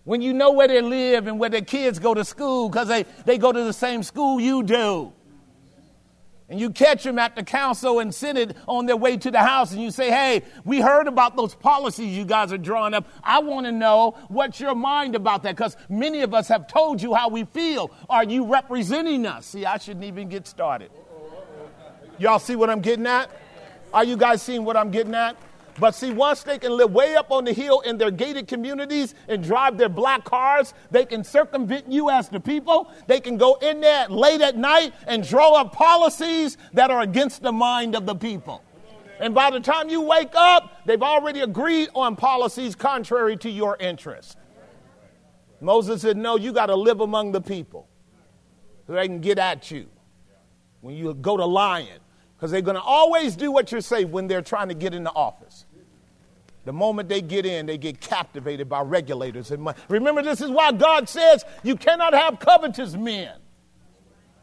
[0.04, 3.04] when you know where they live and where their kids go to school because they,
[3.26, 5.14] they go to the same school you do.
[6.50, 9.72] And you catch them at the council and senate on their way to the house
[9.72, 13.08] and you say, hey, we heard about those policies you guys are drawing up.
[13.24, 17.02] I want to know what's your mind about that because many of us have told
[17.02, 17.90] you how we feel.
[18.10, 19.46] Are you representing us?
[19.46, 20.92] See, I shouldn't even get started.
[22.18, 23.32] Y'all see what I'm getting at?
[23.94, 25.36] Are you guys seeing what I'm getting at?
[25.80, 29.16] But see, once they can live way up on the hill in their gated communities
[29.28, 32.92] and drive their black cars, they can circumvent you as the people.
[33.08, 37.42] They can go in there late at night and draw up policies that are against
[37.42, 38.64] the mind of the people.
[39.20, 43.78] And by the time you wake up, they've already agreed on policies contrary to your
[43.80, 44.38] interest.
[45.62, 47.88] Moses said, No, you got to live among the people
[48.88, 49.88] so they can get at you
[50.82, 52.00] when you go to lying
[52.42, 55.12] because they're going to always do what you say when they're trying to get into
[55.12, 55.68] office.
[56.66, 59.78] The moment they get in, they get captivated by regulators and money.
[59.90, 63.36] Remember, this is why God says you cannot have covetous men.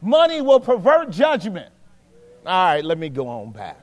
[0.00, 1.72] Money will pervert judgment.
[2.46, 3.80] All right, let me go on back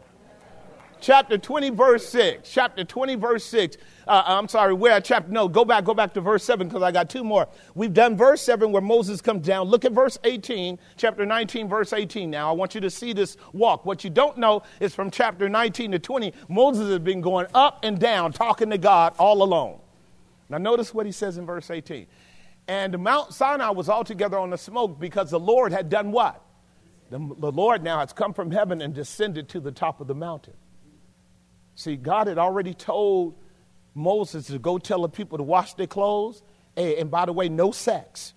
[1.05, 2.49] chapter 20, verse 6.
[2.49, 3.77] Chapter 20, verse 6.
[4.07, 5.31] Uh, I'm sorry, where chapter?
[5.31, 7.47] No, go back, go back to verse 7 because I got two more.
[7.75, 9.67] We've done verse 7 where Moses comes down.
[9.67, 12.31] Look at verse 18, chapter 19, verse 18.
[12.31, 13.85] Now, I want you to see this walk.
[13.85, 17.83] What you don't know is from chapter 19 to 20, Moses has been going up
[17.83, 19.79] and down talking to God all alone.
[20.49, 22.07] Now, notice what he says in verse 18.
[22.67, 26.41] And Mount Sinai was altogether on the smoke because the Lord had done what?
[27.11, 30.15] The, the Lord now has come from heaven and descended to the top of the
[30.15, 30.55] mountain.
[31.75, 33.35] See, God had already told
[33.93, 36.41] Moses to go tell the people to wash their clothes.
[36.75, 38.33] And, and by the way, no sex.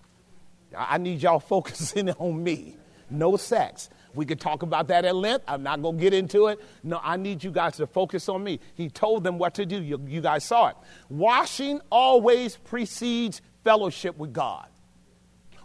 [0.77, 2.75] I need y'all focusing on me.
[3.09, 3.89] no sex.
[4.15, 5.45] We could talk about that at length.
[5.47, 6.59] I'm not going to get into it.
[6.83, 8.59] No, I need you guys to focus on me.
[8.73, 9.81] He told them what to do.
[9.81, 10.75] You, you guys saw it.
[11.09, 14.67] Washing always precedes fellowship with God.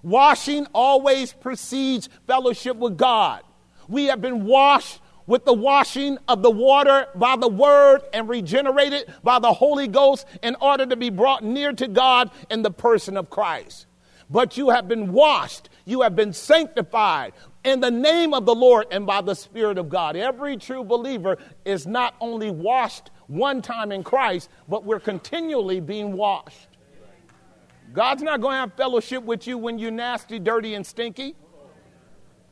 [0.02, 3.42] Washing always precedes fellowship with God.
[3.88, 9.12] We have been washed with the washing of the water by the word and regenerated
[9.22, 13.16] by the Holy Ghost in order to be brought near to God in the person
[13.16, 13.86] of Christ.
[14.30, 17.32] But you have been washed, you have been sanctified
[17.64, 20.16] in the name of the Lord and by the Spirit of God.
[20.16, 26.12] Every true believer is not only washed one time in Christ, but we're continually being
[26.12, 26.68] washed.
[27.92, 31.36] God's not going to have fellowship with you when you're nasty, dirty, and stinky.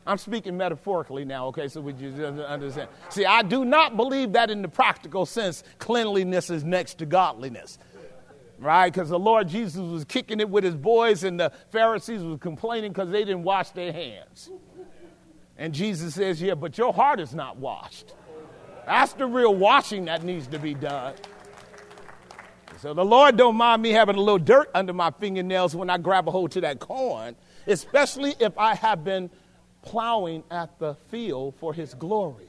[0.06, 2.88] I'm speaking metaphorically now, okay, so we just understand.
[3.08, 7.78] See, I do not believe that in the practical sense, cleanliness is next to godliness.
[8.58, 8.92] Right?
[8.92, 12.92] Because the Lord Jesus was kicking it with his boys, and the Pharisees was complaining
[12.92, 14.50] because they didn't wash their hands.
[15.56, 18.14] And Jesus says, Yeah, but your heart is not washed.
[18.86, 21.14] That's the real washing that needs to be done.
[22.80, 25.98] So the Lord don't mind me having a little dirt under my fingernails when I
[25.98, 27.36] grab a hold to that corn,
[27.68, 29.30] especially if I have been
[29.82, 32.48] plowing at the field for his glory.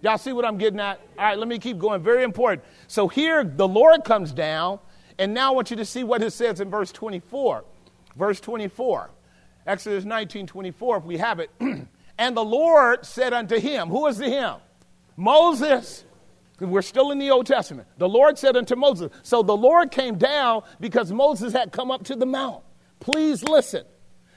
[0.00, 1.00] Y'all see what I'm getting at?
[1.18, 2.02] All right, let me keep going.
[2.02, 2.64] Very important.
[2.88, 4.80] So here the Lord comes down,
[5.18, 7.64] and now I want you to see what it says in verse 24.
[8.16, 9.10] Verse 24.
[9.64, 11.50] Exodus 19 24, if we have it.
[12.18, 14.56] and the Lord said unto him, Who is the him?
[15.16, 16.04] Moses.
[16.58, 17.88] We're still in the Old Testament.
[17.98, 19.10] The Lord said unto Moses.
[19.24, 22.62] So the Lord came down because Moses had come up to the mount.
[23.00, 23.84] Please listen.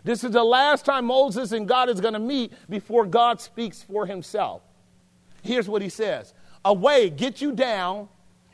[0.06, 3.82] This is the last time Moses and God is going to meet before God speaks
[3.82, 4.62] for himself.
[5.42, 8.08] Here's what he says Away, get you down,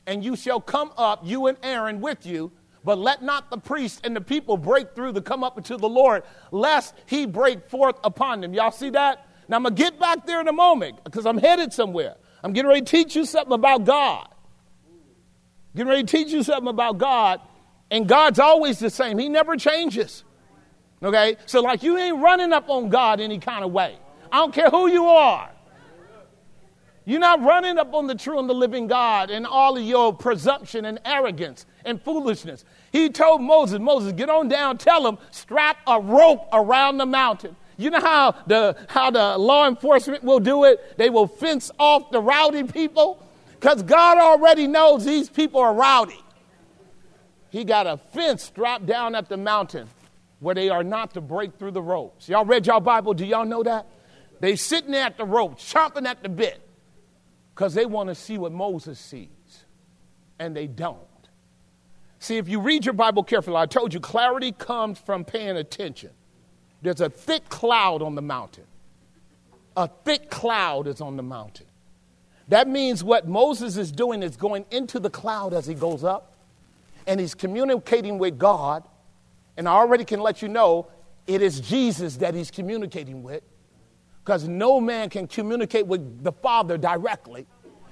[0.08, 2.54] and you shall come up, you and Aaron with you.
[2.84, 5.90] But let not the priest and the people break through to come up to the
[5.90, 8.54] Lord, lest he break forth upon them.
[8.56, 9.28] Y'all see that?
[9.48, 12.16] Now I'm going to get back there in a moment because I'm headed somewhere.
[12.44, 14.28] I'm getting ready to teach you something about God.
[15.76, 17.42] Getting ready to teach you something about God.
[17.92, 20.24] And God's always the same, He never changes.
[21.04, 21.38] Okay?
[21.46, 23.98] So, like, you ain't running up on God any kind of way.
[24.32, 25.50] I don't care who you are.
[27.04, 30.14] You're not running up on the true and the living God and all of your
[30.14, 32.64] presumption and arrogance and foolishness.
[32.92, 37.56] He told Moses, Moses, get on down, tell him, strap a rope around the mountain.
[37.78, 40.98] You know how the, how the law enforcement will do it?
[40.98, 43.28] They will fence off the rowdy people
[43.60, 46.20] because God already knows these people are rowdy.
[47.50, 49.90] He got a fence strapped down at the mountain
[50.42, 52.28] where they are not to break through the ropes.
[52.28, 53.14] Y'all read y'all Bible?
[53.14, 53.86] Do y'all know that?
[54.40, 56.60] They sitting there at the rope, chomping at the bit,
[57.54, 59.30] because they want to see what Moses sees,
[60.40, 60.98] and they don't.
[62.18, 66.10] See, if you read your Bible carefully, I told you clarity comes from paying attention.
[66.82, 68.66] There's a thick cloud on the mountain.
[69.78, 71.68] A thick cloud is on the mountain.
[72.48, 76.34] That means what Moses is doing is going into the cloud as he goes up,
[77.06, 78.84] and he's communicating with God
[79.62, 80.88] and I already can let you know
[81.28, 83.43] it is Jesus that he's communicating with
[84.26, 87.45] because no man can communicate with the Father directly.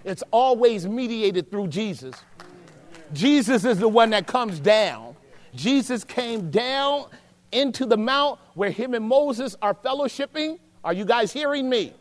[0.04, 2.16] It's always mediated through Jesus.
[3.14, 5.16] Jesus is the one that comes down.
[5.54, 7.06] Jesus came down
[7.52, 10.58] into the mount where him and Moses are fellowshipping.
[10.84, 11.94] Are you guys hearing me?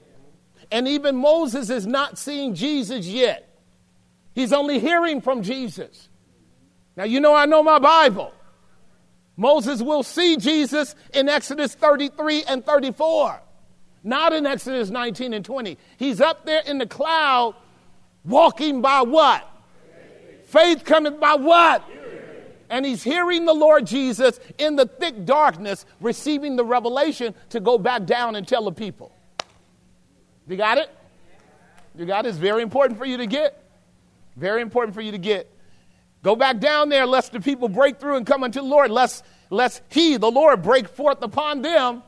[0.72, 3.61] And even Moses is not seeing Jesus yet.
[4.35, 6.09] He's only hearing from Jesus.
[6.96, 8.33] Now, you know, I know my Bible.
[9.38, 13.40] Moses will see Jesus in Exodus 33 and 34,
[14.03, 15.79] not in Exodus 19 and 20.
[15.96, 17.55] He's up there in the cloud
[18.24, 19.48] walking by what?
[20.46, 21.88] Faith cometh by what?
[22.68, 27.79] And he's hearing the Lord Jesus in the thick darkness, receiving the revelation to go
[27.79, 29.12] back down and tell the people.
[30.48, 30.90] You got it?
[31.94, 32.31] You got it?
[32.31, 33.62] It's very important for you to get.
[34.37, 35.48] Very important for you to get.
[36.22, 39.24] Go back down there, lest the people break through and come unto the Lord, lest,
[39.50, 42.02] lest He, the Lord, break forth upon them.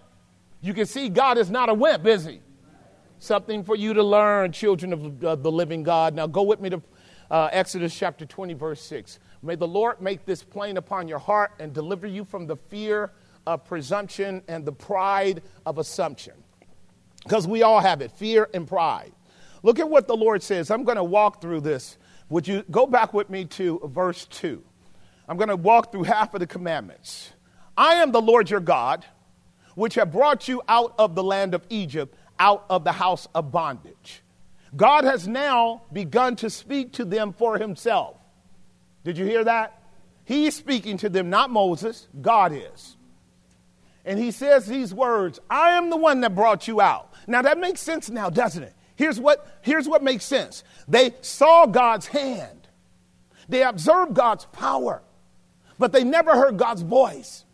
[0.61, 2.41] You can see God is not a wimp, is He?
[3.19, 6.15] Something for you to learn, children of uh, the living God.
[6.15, 6.83] Now go with me to
[7.31, 9.21] uh, Exodus chapter 20, verse 6.
[9.43, 13.13] May the Lord make this plain upon your heart and deliver you from the fear
[13.47, 16.35] of presumption and the pride of assumption.
[17.23, 19.13] Because we all have it fear and pride.
[19.63, 20.71] Look at what the Lord says.
[20.71, 21.99] I'm going to walk through this
[22.31, 24.63] would you go back with me to verse 2?
[25.29, 27.33] I'm going to walk through half of the commandments.
[27.77, 29.05] I am the Lord your God,
[29.75, 33.53] which have brought you out of the land of Egypt, out of the house of
[33.53, 34.23] bondage.
[34.77, 38.17] God has now begun to speak to them for himself.
[39.05, 39.83] Did you hear that?
[40.25, 42.97] He's speaking to them, not Moses, God is.
[44.05, 47.13] And he says these words I am the one that brought you out.
[47.27, 48.75] Now that makes sense now, doesn't it?
[49.01, 52.69] Here's what, here's what makes sense they saw God's hand,
[53.49, 55.03] they observed God's power,
[55.79, 57.47] but they never heard God's voice.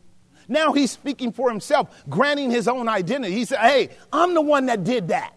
[0.49, 3.33] Now he's speaking for himself, granting his own identity.
[3.33, 5.35] He said, Hey, I'm the one that did that.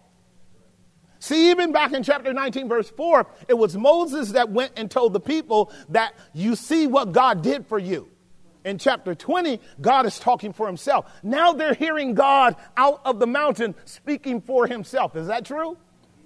[1.20, 5.14] See, even back in chapter 19, verse 4, it was Moses that went and told
[5.14, 8.10] the people that you see what God did for you.
[8.66, 11.06] In chapter 20, God is talking for himself.
[11.22, 15.16] Now they're hearing God out of the mountain speaking for himself.
[15.16, 15.78] Is that true?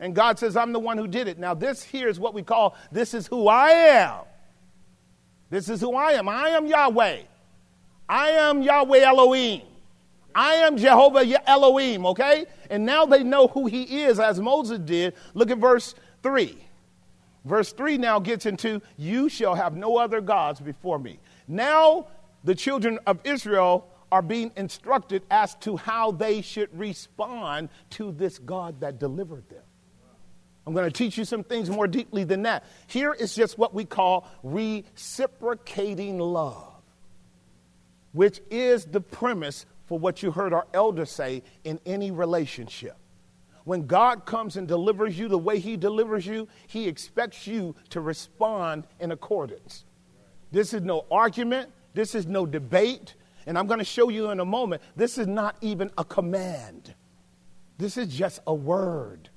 [0.03, 1.39] And God says, I'm the one who did it.
[1.39, 4.25] Now, this here is what we call this is who I am.
[5.49, 6.27] This is who I am.
[6.27, 7.21] I am Yahweh.
[8.09, 9.61] I am Yahweh Elohim.
[10.35, 12.47] I am Jehovah Elohim, okay?
[12.69, 15.13] And now they know who he is as Moses did.
[15.35, 16.57] Look at verse 3.
[17.45, 21.17] Verse 3 now gets into, You shall have no other gods before me.
[21.47, 22.07] Now
[22.43, 28.37] the children of Israel are being instructed as to how they should respond to this
[28.37, 29.62] God that delivered them.
[30.65, 32.63] I'm going to teach you some things more deeply than that.
[32.87, 36.81] Here is just what we call reciprocating love,
[38.13, 42.95] which is the premise for what you heard our elders say in any relationship.
[43.65, 48.01] When God comes and delivers you the way He delivers you, He expects you to
[48.01, 49.85] respond in accordance.
[50.51, 54.39] This is no argument, this is no debate, and I'm going to show you in
[54.39, 54.81] a moment.
[54.95, 56.93] This is not even a command,
[57.77, 59.29] this is just a word.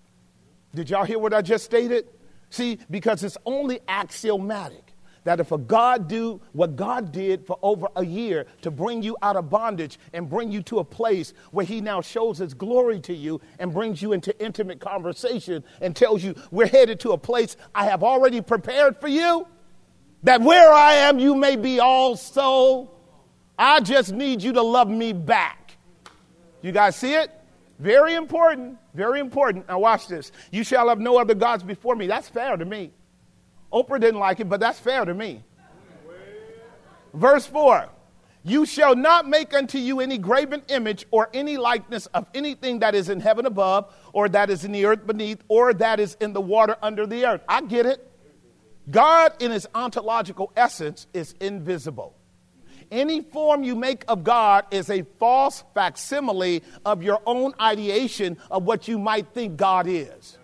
[0.75, 2.09] Did y'all hear what I just stated?
[2.51, 4.93] See, because it's only axiomatic
[5.27, 9.17] that if a God do what God did for over a year to bring you
[9.23, 13.01] out of bondage and bring you to a place where he now shows his glory
[13.01, 17.19] to you and brings you into intimate conversation and tells you we're headed to a
[17.19, 19.49] place I have already prepared for you
[20.23, 22.93] that where I am you may be also
[23.59, 25.77] I just need you to love me back.
[26.63, 27.33] You guys see it?
[27.79, 29.69] Very important, very important.
[29.69, 30.33] Now watch this.
[30.51, 32.07] You shall have no other gods before me.
[32.07, 32.93] That's fair to me.
[33.73, 35.45] Oprah didn't like it, but that's fair to me.
[37.13, 37.89] Verse 4
[38.45, 42.95] You shall not make unto you any graven image or any likeness of anything that
[42.95, 46.33] is in heaven above, or that is in the earth beneath, or that is in
[46.33, 47.43] the water under the earth.
[47.47, 48.11] I get it.
[48.91, 52.16] God, in his ontological essence, is invisible.
[52.91, 58.65] Any form you make of God is a false facsimile of your own ideation of
[58.65, 60.39] what you might think God is.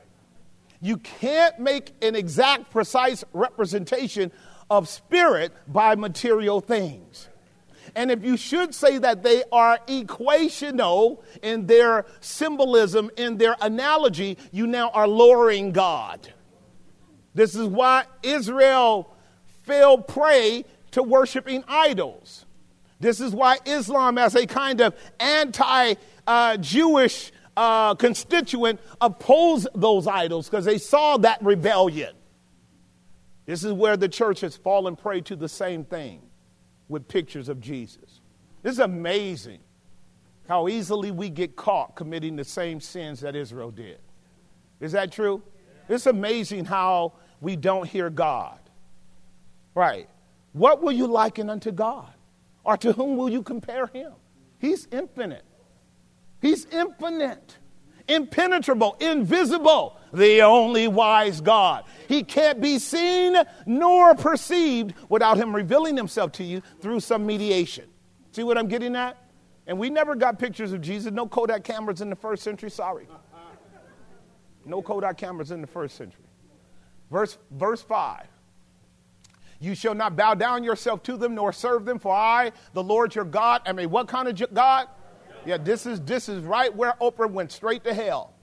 [0.80, 4.32] You can't make an exact, precise representation
[4.68, 7.28] of spirit by material things.
[7.95, 14.38] And if you should say that they are equational in their symbolism, in their analogy,
[14.51, 16.32] you now are lowering God.
[17.34, 19.14] This is why Israel
[19.64, 22.47] fell prey to worshiping idols.
[23.01, 25.95] This is why Islam, as a kind of anti
[26.61, 32.14] Jewish uh, constituent opposed those idols because they saw that rebellion.
[33.45, 36.22] This is where the church has fallen prey to the same thing
[36.88, 38.20] with pictures of Jesus.
[38.62, 39.59] This is amazing
[40.49, 43.99] how easily we get caught committing the same sins that Israel did.
[44.80, 45.43] Is that true?
[45.88, 48.59] It's amazing how we don't hear God.
[49.74, 50.09] Right.
[50.53, 52.12] What will you liken unto God?
[52.64, 54.12] Or to whom will you compare him?
[54.59, 55.44] He's infinite.
[56.42, 57.57] He's infinite,
[58.09, 61.84] impenetrable, invisible, the only wise God.
[62.09, 67.84] He can't be seen nor perceived without Him revealing Himself to you through some mediation.
[68.32, 69.16] See what I'm getting at?
[69.68, 71.12] And we never got pictures of Jesus.
[71.12, 72.70] No Kodak cameras in the first century.
[72.70, 73.07] Sorry.
[74.64, 76.24] No Kodak cameras in the first century.
[77.11, 78.26] Verse, verse 5.
[79.62, 83.14] You shall not bow down yourself to them nor serve them, for I, the Lord
[83.14, 84.88] your God, am a what kind of God?
[85.46, 88.34] Yeah, this is this is right where Oprah went straight to hell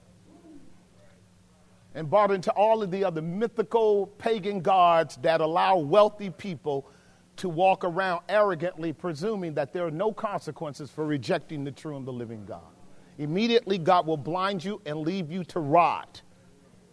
[1.94, 6.88] and bought into all of the other mythical pagan gods that allow wealthy people
[7.36, 12.06] to walk around arrogantly presuming that there are no consequences for rejecting the true and
[12.06, 12.72] the living God.
[13.18, 16.22] Immediately, God will blind you and leave you to rot,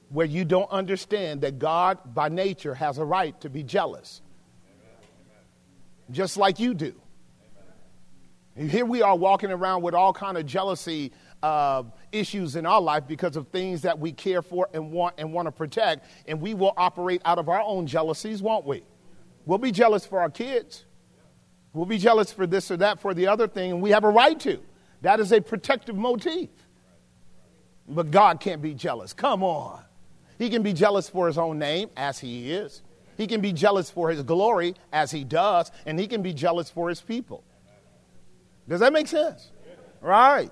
[0.10, 4.22] where you don't understand that God, by nature, has a right to be jealous,
[6.12, 6.94] just like you do.
[8.56, 11.12] Here we are walking around with all kind of jealousy
[11.44, 15.32] uh, issues in our life because of things that we care for and want and
[15.32, 18.84] want to protect, and we will operate out of our own jealousies, won't we?
[19.46, 20.86] We'll be jealous for our kids.
[21.74, 24.10] We'll be jealous for this or that, for the other thing, and we have a
[24.10, 24.60] right to.
[25.02, 26.50] That is a protective motif.
[27.88, 29.14] But God can't be jealous.
[29.14, 29.84] Come on.
[30.38, 32.82] He can be jealous for his own name, as he is.
[33.18, 36.70] He can be jealous for his glory, as he does, and he can be jealous
[36.70, 37.44] for his people.
[38.70, 39.52] Does that make sense?
[40.02, 40.52] Right.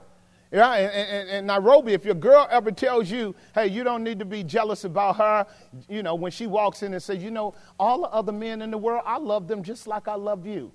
[0.51, 4.19] Yeah, and, and, and, Nairobi, if your girl ever tells you, hey, you don't need
[4.19, 5.45] to be jealous about her,
[5.89, 8.71] you know, when she walks in and says, you know, all the other men in
[8.71, 10.71] the world, I love them just like I love you.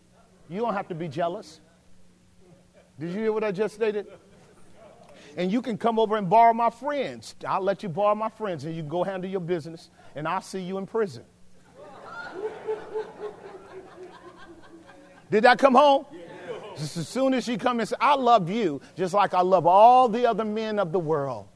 [0.49, 1.61] You don't have to be jealous.
[2.99, 4.07] Did you hear what I just stated?
[5.37, 7.35] And you can come over and borrow my friends.
[7.47, 10.41] I'll let you borrow my friends and you can go handle your business, and I'll
[10.41, 11.25] see you in prison.
[15.31, 16.07] Did that come home?
[16.77, 19.67] Just as soon as she come and say, I love you, just like I love
[19.67, 21.47] all the other men of the world.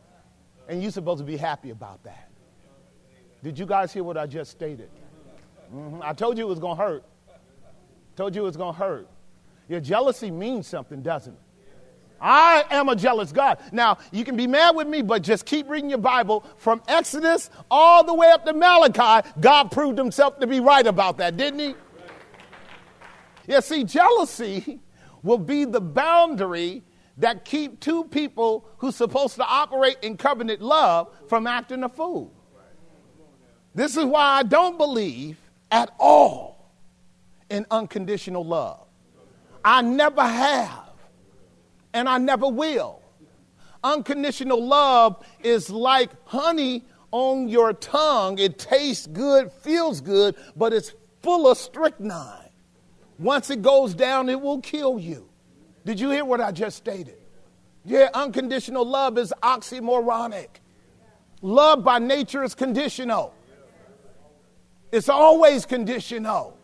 [0.68, 2.31] And you're supposed to be happy about that.
[3.43, 4.91] Did you guys hear what I just stated?
[5.75, 6.01] Mm-hmm.
[6.03, 7.05] I told you it was going to hurt.
[8.16, 9.09] Told you it was going to hurt.
[9.68, 11.41] Your jealousy means something, doesn't it?
[12.25, 13.59] I am a jealous God.
[13.70, 17.51] Now, you can be mad with me, but just keep reading your Bible from Exodus
[17.70, 19.29] all the way up to Malachi.
[19.41, 21.75] God proved himself to be right about that, didn't he?
[23.47, 24.81] Yeah, see, jealousy
[25.22, 26.83] will be the boundary
[27.18, 32.33] that keep two people who's supposed to operate in covenant love from acting a fool.
[33.75, 35.37] This is why I don't believe
[35.70, 36.72] at all
[37.51, 38.87] in unconditional love.
[39.62, 40.84] I never have,
[41.95, 43.01] and I never will.
[43.82, 48.38] Unconditional love is like honey on your tongue.
[48.38, 50.92] It tastes good, feels good, but it's
[51.22, 52.51] full of strychnine.
[53.18, 55.28] Once it goes down, it will kill you.
[55.86, 57.18] Did you hear what I just stated?
[57.84, 60.49] Yeah, unconditional love is oxymoronic.
[61.42, 63.34] Love by nature is conditional.
[64.90, 66.57] It's always conditional.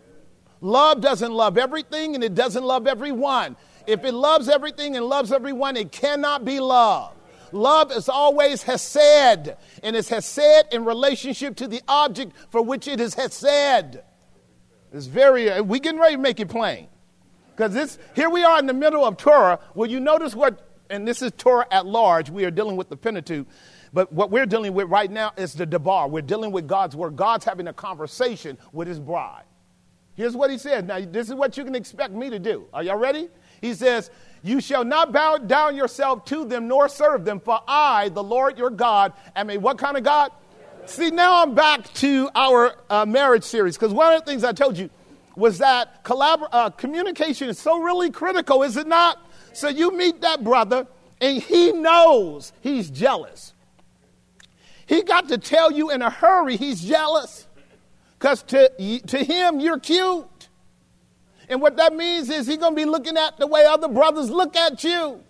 [0.63, 3.57] Love doesn't love everything and it doesn't love everyone.
[3.87, 7.15] If it loves everything and loves everyone, it cannot be love.
[7.53, 13.01] Love is always hesed, and it's hesed in relationship to the object for which it
[13.01, 14.01] is hesed.
[14.93, 16.89] It's very, uh, we getting ready to make it plain.
[17.57, 19.59] Because this, here we are in the middle of Torah.
[19.75, 22.31] Will you notice what, and this is Torah at large.
[22.31, 23.47] We are dealing with the Pentateuch.
[23.93, 26.09] But what we're dealing with right now is the Debar.
[26.09, 27.17] We're dealing with God's word.
[27.17, 29.45] God's having a conversation with his bride.
[30.15, 30.85] Here's what he says.
[30.85, 32.67] Now, this is what you can expect me to do.
[32.73, 33.29] Are y'all ready?
[33.61, 34.11] He says,
[34.43, 38.59] You shall not bow down yourself to them nor serve them, for I, the Lord
[38.59, 40.33] your God, am a what kind of God?
[40.87, 44.53] See, now I'm back to our uh, marriage series because one of the things I
[44.53, 44.91] told you
[45.37, 49.19] was that collabor- uh, communication is so really critical, is it not?
[49.53, 50.87] So you meet that brother
[51.21, 53.53] and he knows he's jealous.
[54.87, 57.47] He got to tell you in a hurry he's jealous
[58.19, 60.27] because to, to him you're cute.
[61.51, 64.31] And what that means is he's going to be looking at the way other brothers
[64.31, 65.23] look at you.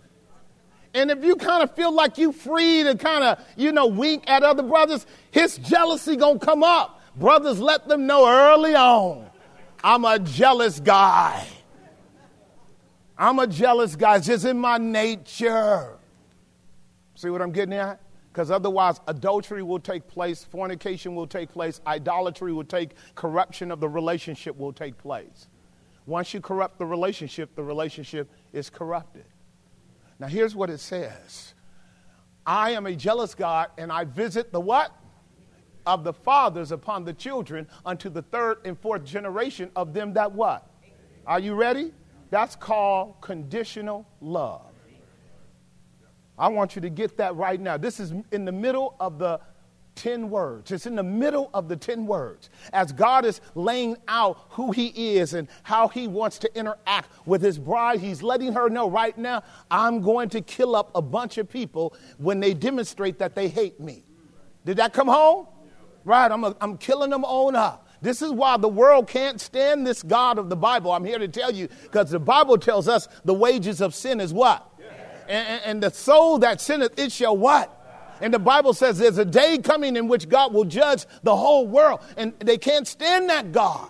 [0.93, 4.25] And if you kind of feel like you free to kind of, you know, wink
[4.27, 7.01] at other brothers, his jealousy gonna come up.
[7.15, 9.29] Brothers, let them know early on,
[9.83, 11.47] I'm a jealous guy.
[13.17, 14.17] I'm a jealous guy.
[14.17, 15.97] It's just in my nature.
[17.15, 18.01] See what I'm getting at?
[18.31, 23.79] Because otherwise, adultery will take place, fornication will take place, idolatry will take, corruption of
[23.79, 25.47] the relationship will take place.
[26.11, 29.23] Once you corrupt the relationship, the relationship is corrupted.
[30.19, 31.53] Now, here's what it says
[32.45, 34.91] I am a jealous God, and I visit the what?
[35.85, 40.29] Of the fathers upon the children unto the third and fourth generation of them that
[40.33, 40.69] what?
[41.25, 41.93] Are you ready?
[42.29, 44.65] That's called conditional love.
[46.37, 47.77] I want you to get that right now.
[47.77, 49.39] This is in the middle of the
[50.01, 50.71] 10 words.
[50.71, 52.49] It's in the middle of the 10 words.
[52.73, 57.43] As God is laying out who He is and how He wants to interact with
[57.43, 61.37] His bride, He's letting her know right now, I'm going to kill up a bunch
[61.37, 64.03] of people when they demonstrate that they hate me.
[64.65, 65.45] Did that come home?
[66.03, 67.87] Right, I'm, a, I'm killing them on up.
[68.01, 70.91] This is why the world can't stand this God of the Bible.
[70.91, 74.33] I'm here to tell you because the Bible tells us the wages of sin is
[74.33, 74.67] what?
[75.29, 77.77] And, and the soul that sinneth, it shall what?
[78.21, 81.67] And the Bible says there's a day coming in which God will judge the whole
[81.67, 82.01] world.
[82.17, 83.89] And they can't stand that God.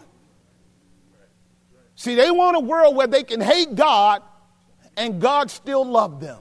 [1.95, 4.23] See, they want a world where they can hate God
[4.97, 6.39] and God still love them.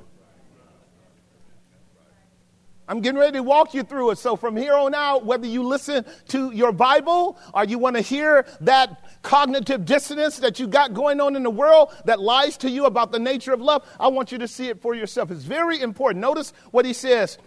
[2.90, 4.18] I'm getting ready to walk you through it.
[4.18, 8.02] So from here on out, whether you listen to your Bible or you want to
[8.02, 12.68] hear that cognitive dissonance that you got going on in the world that lies to
[12.68, 15.30] you about the nature of love, I want you to see it for yourself.
[15.30, 16.20] It's very important.
[16.20, 17.38] Notice what he says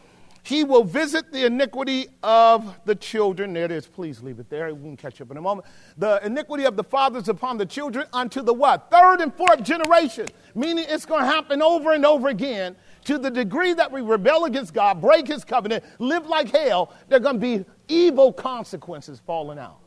[0.43, 3.53] he will visit the iniquity of the children.
[3.53, 3.87] There it is.
[3.87, 4.73] Please leave it there.
[4.75, 5.65] We can catch up in a moment.
[5.97, 8.91] The iniquity of the fathers upon the children unto the what?
[8.91, 10.27] Third and fourth generation.
[10.53, 12.75] Meaning it's going to happen over and over again.
[13.05, 17.17] To the degree that we rebel against God, break his covenant, live like hell, there
[17.17, 19.79] are going to be evil consequences falling out.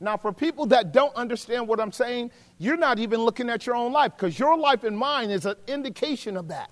[0.00, 3.76] Now, for people that don't understand what I'm saying, you're not even looking at your
[3.76, 6.70] own life because your life and mine is an indication of that.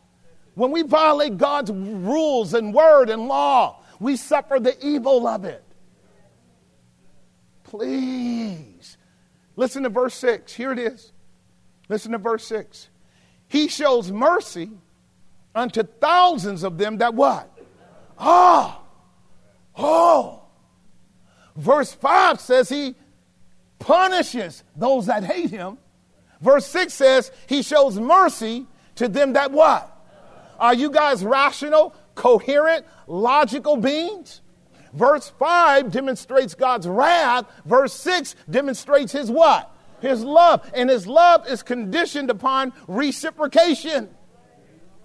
[0.60, 5.64] When we violate God's rules and word and law, we suffer the evil of it.
[7.64, 8.98] Please.
[9.56, 10.52] Listen to verse 6.
[10.52, 11.12] Here it is.
[11.88, 12.90] Listen to verse 6.
[13.48, 14.70] He shows mercy
[15.54, 17.50] unto thousands of them that what?
[18.18, 18.82] Ah.
[19.78, 20.42] Oh.
[21.56, 22.96] Verse 5 says he
[23.78, 25.78] punishes those that hate him.
[26.42, 29.96] Verse 6 says he shows mercy to them that what?
[30.60, 34.42] Are you guys rational, coherent, logical beings?
[34.92, 37.46] Verse 5 demonstrates God's wrath.
[37.64, 39.74] Verse 6 demonstrates his what?
[40.00, 40.68] His love.
[40.74, 44.10] And his love is conditioned upon reciprocation.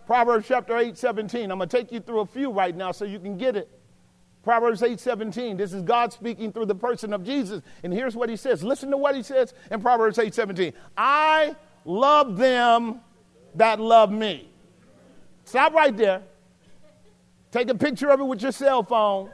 [0.05, 1.49] Proverbs chapter 8, 17.
[1.51, 3.69] I'm going to take you through a few right now so you can get it.
[4.43, 5.57] Proverbs 8, 17.
[5.57, 7.61] This is God speaking through the person of Jesus.
[7.83, 8.63] And here's what he says.
[8.63, 10.73] Listen to what he says in Proverbs 8, 17.
[10.95, 13.01] I love them
[13.55, 14.49] that love me.
[15.45, 16.23] Stop right there.
[17.51, 19.29] Take a picture of it with your cell phone.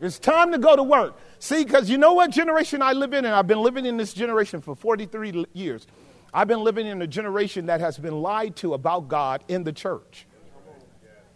[0.00, 1.18] It's time to go to work.
[1.38, 4.12] See, because you know what generation I live in, and I've been living in this
[4.12, 5.86] generation for 43 years.
[6.32, 9.72] I've been living in a generation that has been lied to about God in the
[9.72, 10.26] church.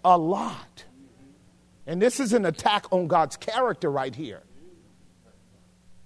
[0.05, 0.85] A lot.
[1.87, 4.43] And this is an attack on God's character right here.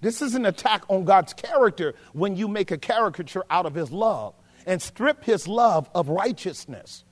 [0.00, 3.90] This is an attack on God's character when you make a caricature out of his
[3.90, 4.34] love
[4.66, 7.04] and strip his love of righteousness.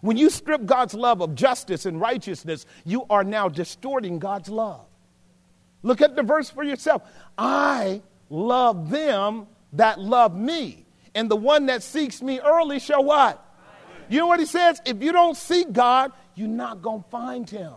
[0.00, 4.86] When you strip God's love of justice and righteousness, you are now distorting God's love.
[5.82, 7.02] Look at the verse for yourself.
[7.36, 13.42] I love them that love me, and the one that seeks me early shall what?
[14.08, 14.80] You know what he says?
[14.84, 17.72] If you don't seek God, you're not going to find him.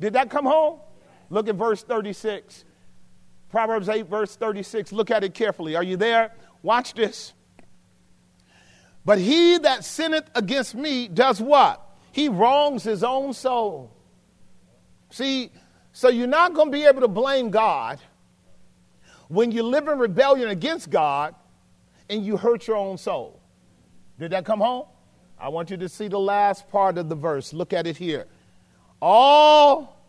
[0.00, 0.80] Did that come home?
[1.30, 2.64] Look at verse 36.
[3.50, 4.92] Proverbs 8, verse 36.
[4.92, 5.76] Look at it carefully.
[5.76, 6.32] Are you there?
[6.62, 7.32] Watch this.
[9.04, 11.84] But he that sinneth against me does what?
[12.12, 13.90] He wrongs his own soul.
[15.10, 15.50] See,
[15.92, 17.98] so you're not going to be able to blame God
[19.28, 21.34] when you live in rebellion against God
[22.08, 23.40] and you hurt your own soul.
[24.18, 24.86] Did that come home?
[25.38, 27.52] I want you to see the last part of the verse.
[27.52, 28.26] Look at it here.
[29.00, 30.06] All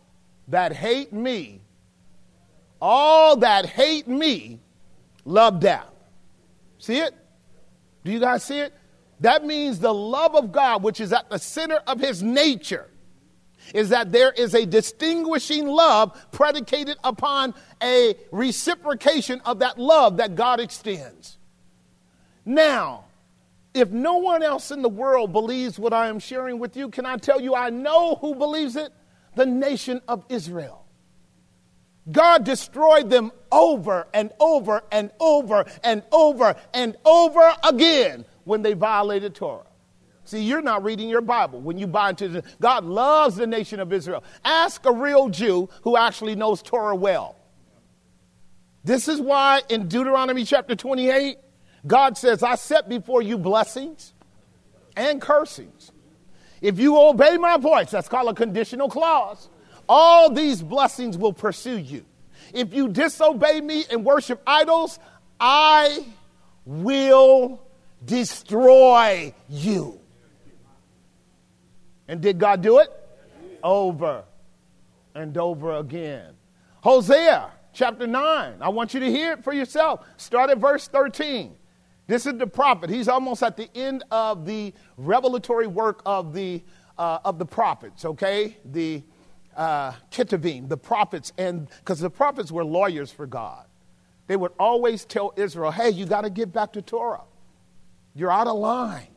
[0.48, 1.62] that hate me,
[2.80, 4.60] all that hate me,
[5.24, 5.88] love death.
[6.78, 7.14] See it?
[8.04, 8.72] Do you guys see it?
[9.20, 12.90] That means the love of God, which is at the center of his nature,
[13.72, 20.34] is that there is a distinguishing love predicated upon a reciprocation of that love that
[20.34, 21.38] God extends.
[22.44, 23.04] Now,
[23.72, 27.06] if no one else in the world believes what I am sharing with you, can
[27.06, 28.92] I tell you I know who believes it?
[29.34, 30.84] The nation of Israel.
[32.10, 38.72] God destroyed them over and over and over and over and over again when they
[38.72, 39.66] violated Torah.
[40.24, 43.78] See, you're not reading your Bible when you buy into the, God loves the nation
[43.78, 44.24] of Israel.
[44.44, 47.36] Ask a real Jew who actually knows Torah well.
[48.84, 51.38] This is why in Deuteronomy chapter 28,
[51.86, 54.14] God says, I set before you blessings
[54.96, 55.92] and cursings.
[56.62, 59.50] If you obey my voice, that's called a conditional clause,
[59.86, 62.06] all these blessings will pursue you.
[62.54, 64.98] If you disobey me and worship idols,
[65.38, 66.06] I
[66.64, 67.60] will
[68.04, 70.00] destroy you.
[72.08, 72.88] And did God do it?
[73.62, 74.24] Over
[75.14, 76.34] and over again.
[76.82, 78.56] Hosea chapter 9.
[78.60, 80.06] I want you to hear it for yourself.
[80.16, 81.56] Start at verse 13.
[82.06, 82.90] This is the prophet.
[82.90, 86.62] He's almost at the end of the revelatory work of the,
[86.98, 88.58] uh, of the prophets, okay?
[88.66, 89.02] The
[89.56, 93.66] uh, Ketuvim, the prophets, and because the prophets were lawyers for God.
[94.26, 97.22] They would always tell Israel, hey, you got to get back to Torah.
[98.14, 99.08] You're out of line.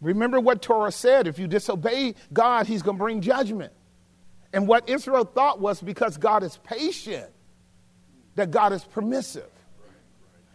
[0.00, 3.72] Remember what Torah said if you disobey God, He's going to bring judgment.
[4.52, 7.30] And what Israel thought was because God is patient,
[8.34, 9.48] that God is permissive.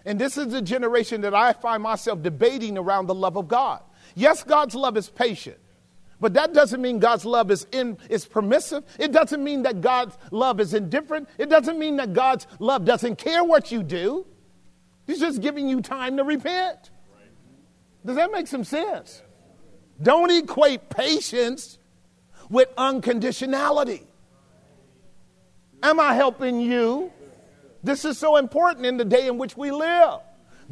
[0.06, 3.82] And this is the generation that I find myself debating around the love of God.
[4.16, 5.58] Yes, God's love is patient,
[6.20, 8.84] but that doesn't mean God's love is, in, is permissive.
[9.00, 11.30] It doesn't mean that God's love is indifferent.
[11.38, 14.26] It doesn't mean that God's love doesn't care what you do.
[15.08, 16.92] He's just giving you time to repent.
[18.06, 19.24] Does that make some sense?
[20.02, 21.80] Don't equate patience
[22.50, 24.06] with unconditionality.
[25.82, 27.12] Am I helping you?
[27.84, 30.20] This is so important in the day in which we live.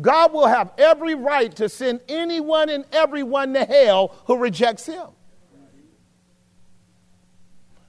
[0.02, 5.08] God will have every right to send anyone and everyone to hell who rejects him.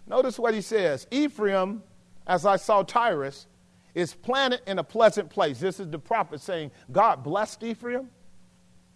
[0.06, 1.82] Notice what he says Ephraim,
[2.26, 3.46] as I saw Tyrus,
[3.94, 5.60] is planted in a pleasant place.
[5.60, 8.10] This is the prophet saying, God blessed Ephraim,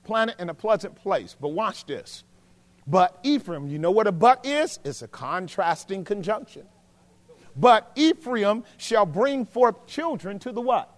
[0.09, 1.37] planted in a pleasant place.
[1.39, 2.25] But watch this.
[2.87, 4.81] But Ephraim, you know what a but is?
[4.83, 6.67] It's a contrasting conjunction.
[7.55, 10.91] But Ephraim shall bring forth children to the what?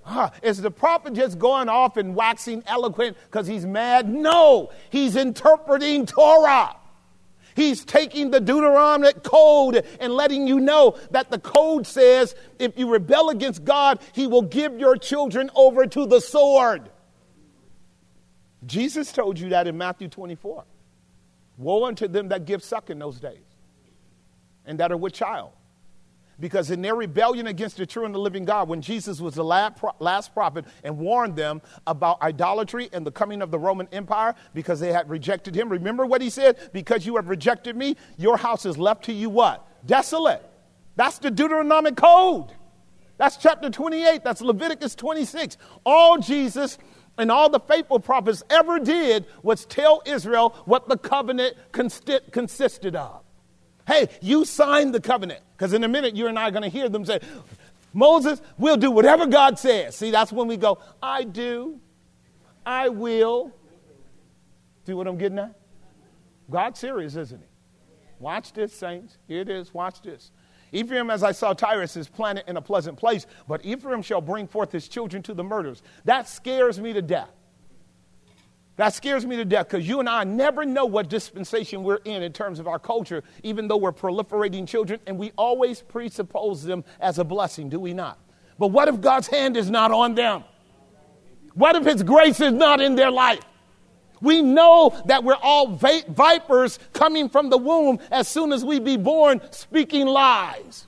[0.00, 4.08] Huh, is the prophet just going off and waxing eloquent because he's mad?
[4.08, 6.74] No, he's interpreting Torah.
[7.54, 12.88] He's taking the Deuteronomic code and letting you know that the code says if you
[12.88, 16.88] rebel against God, he will give your children over to the sword.
[18.66, 20.64] Jesus told you that in Matthew 24.
[21.58, 23.44] Woe unto them that give suck in those days
[24.64, 25.52] and that are with child.
[26.40, 29.42] Because in their rebellion against the true and the living God, when Jesus was the
[29.42, 34.78] last prophet and warned them about idolatry and the coming of the Roman Empire because
[34.78, 36.70] they had rejected him, remember what he said?
[36.72, 39.66] Because you have rejected me, your house is left to you what?
[39.84, 40.48] Desolate.
[40.94, 42.52] That's the Deuteronomic code.
[43.16, 44.22] That's chapter 28.
[44.22, 45.56] That's Leviticus 26.
[45.84, 46.78] All Jesus
[47.18, 52.96] and all the faithful prophets ever did was tell Israel what the covenant consti- consisted
[52.96, 53.22] of.
[53.86, 55.40] Hey, you signed the covenant.
[55.56, 57.20] Because in a minute, you and I are going to hear them say,
[57.92, 59.96] Moses, we'll do whatever God says.
[59.96, 61.80] See, that's when we go, I do,
[62.64, 63.52] I will.
[64.86, 65.58] See what I'm getting at?
[66.50, 67.46] God's serious, isn't he?
[68.18, 69.18] Watch this, saints.
[69.26, 69.72] Here it is.
[69.72, 70.32] Watch this.
[70.72, 74.46] Ephraim, as I saw Tyrus, is planted in a pleasant place, but Ephraim shall bring
[74.46, 75.82] forth his children to the murders.
[76.04, 77.30] That scares me to death.
[78.76, 82.22] That scares me to death because you and I never know what dispensation we're in
[82.22, 86.84] in terms of our culture, even though we're proliferating children, and we always presuppose them
[87.00, 88.20] as a blessing, do we not?
[88.56, 90.44] But what if God's hand is not on them?
[91.54, 93.40] What if His grace is not in their life?
[94.20, 98.80] We know that we're all va- vipers coming from the womb as soon as we
[98.80, 100.86] be born, speaking lies.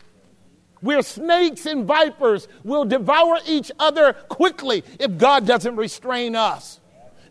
[0.82, 2.48] We're snakes and vipers.
[2.64, 6.80] We'll devour each other quickly if God doesn't restrain us.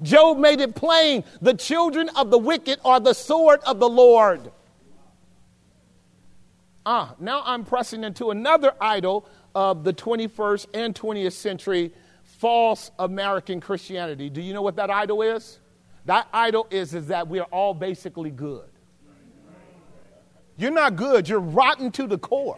[0.02, 4.52] Job made it plain the children of the wicked are the sword of the Lord.
[6.86, 11.92] Ah, now I'm pressing into another idol of the 21st and 20th century
[12.24, 14.30] false American Christianity.
[14.30, 15.60] Do you know what that idol is?
[16.10, 18.68] That idol is, is that we are all basically good.
[20.58, 22.58] You're not good, you're rotten to the core.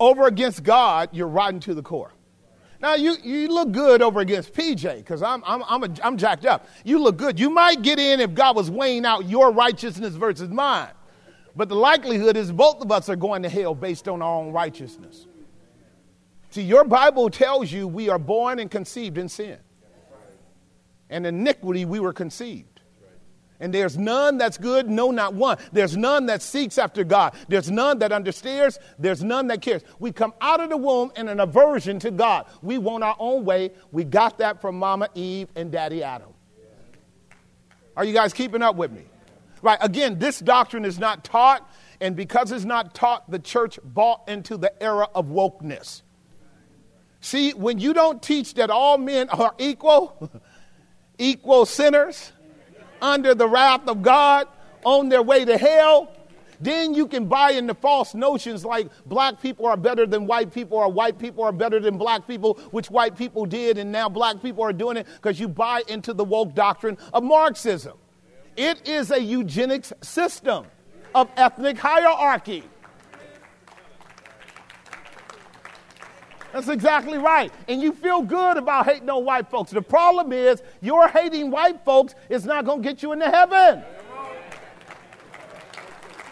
[0.00, 2.12] Over against God, you're rotten to the core.
[2.80, 6.44] Now, you, you look good over against PJ because I'm, I'm, I'm, a, I'm jacked
[6.44, 6.66] up.
[6.82, 7.38] You look good.
[7.38, 10.90] You might get in if God was weighing out your righteousness versus mine.
[11.54, 14.50] But the likelihood is both of us are going to hell based on our own
[14.50, 15.28] righteousness.
[16.50, 19.58] See, your Bible tells you we are born and conceived in sin.
[21.14, 22.80] And iniquity we were conceived.
[23.60, 25.58] And there's none that's good, no, not one.
[25.72, 27.34] There's none that seeks after God.
[27.46, 28.80] There's none that understands.
[28.98, 29.82] There's none that cares.
[30.00, 32.46] We come out of the womb in an aversion to God.
[32.62, 33.70] We want our own way.
[33.92, 36.30] We got that from Mama Eve and Daddy Adam.
[37.96, 39.04] Are you guys keeping up with me?
[39.62, 44.28] Right, again, this doctrine is not taught, and because it's not taught, the church bought
[44.28, 46.02] into the era of wokeness.
[47.20, 50.30] See, when you don't teach that all men are equal,
[51.18, 52.32] equal sinners,
[53.00, 54.48] under the wrath of God
[54.84, 56.10] on their way to hell,
[56.60, 60.78] then you can buy into false notions like black people are better than white people
[60.78, 64.40] or white people are better than black people, which white people did, and now black
[64.40, 67.98] people are doing it because you buy into the woke doctrine of Marxism.
[68.56, 70.64] It is a eugenics system
[71.14, 72.62] of ethnic hierarchy.
[76.54, 77.52] That's exactly right.
[77.66, 79.72] And you feel good about hating on white folks.
[79.72, 83.82] The problem is, your hating white folks is not going to get you into heaven.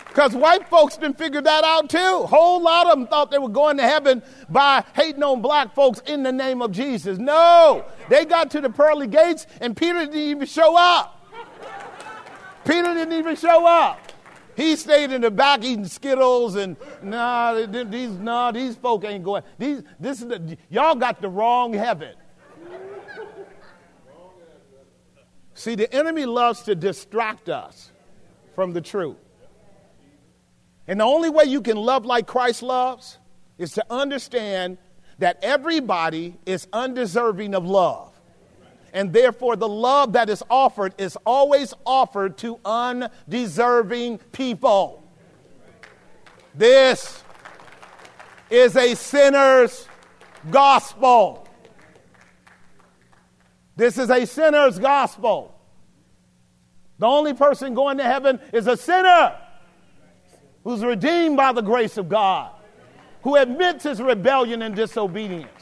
[0.06, 2.22] Because white folks didn't figure that out too.
[2.28, 6.00] Whole lot of them thought they were going to heaven by hating on black folks
[6.06, 7.18] in the name of Jesus.
[7.18, 11.18] No, they got to the pearly gates and Peter didn't even show up.
[12.64, 14.11] Peter didn't even show up.
[14.56, 19.42] He stayed in the back eating Skittles and nah, these nah, these folk ain't going.
[19.58, 22.14] These this is the, y'all got the wrong heaven.
[25.54, 27.92] See, the enemy loves to distract us
[28.54, 29.16] from the truth.
[30.88, 33.18] And the only way you can love like Christ loves
[33.58, 34.78] is to understand
[35.18, 38.11] that everybody is undeserving of love
[38.92, 45.02] and therefore the love that is offered is always offered to undeserving people.
[46.54, 47.22] This
[48.50, 49.88] is a sinner's
[50.50, 51.48] gospel.
[53.76, 55.58] This is a sinner's gospel.
[56.98, 59.36] The only person going to heaven is a sinner
[60.62, 62.52] who's redeemed by the grace of God,
[63.22, 65.61] who admits his rebellion and disobedience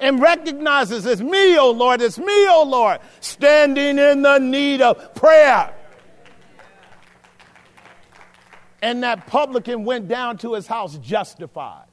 [0.00, 4.38] and recognizes it's me, O oh Lord, it's me, O oh Lord, standing in the
[4.38, 5.72] need of prayer.
[8.82, 11.86] And that publican went down to his house justified.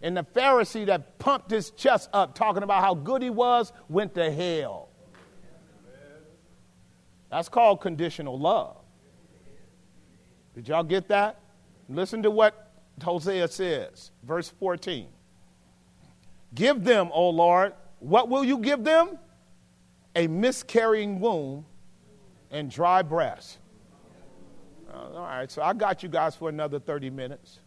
[0.00, 4.14] And the Pharisee that pumped his chest up, talking about how good he was, went
[4.14, 4.88] to hell.
[7.30, 8.76] That's called conditional love.
[10.54, 11.38] Did y'all get that?
[11.88, 12.72] Listen to what
[13.02, 15.08] Hosea says, verse 14.
[16.54, 19.18] Give them, O Lord, what will you give them?
[20.14, 21.64] A miscarrying womb
[22.50, 23.58] and dry breast.
[24.92, 27.60] Uh, all right, so I got you guys for another 30 minutes.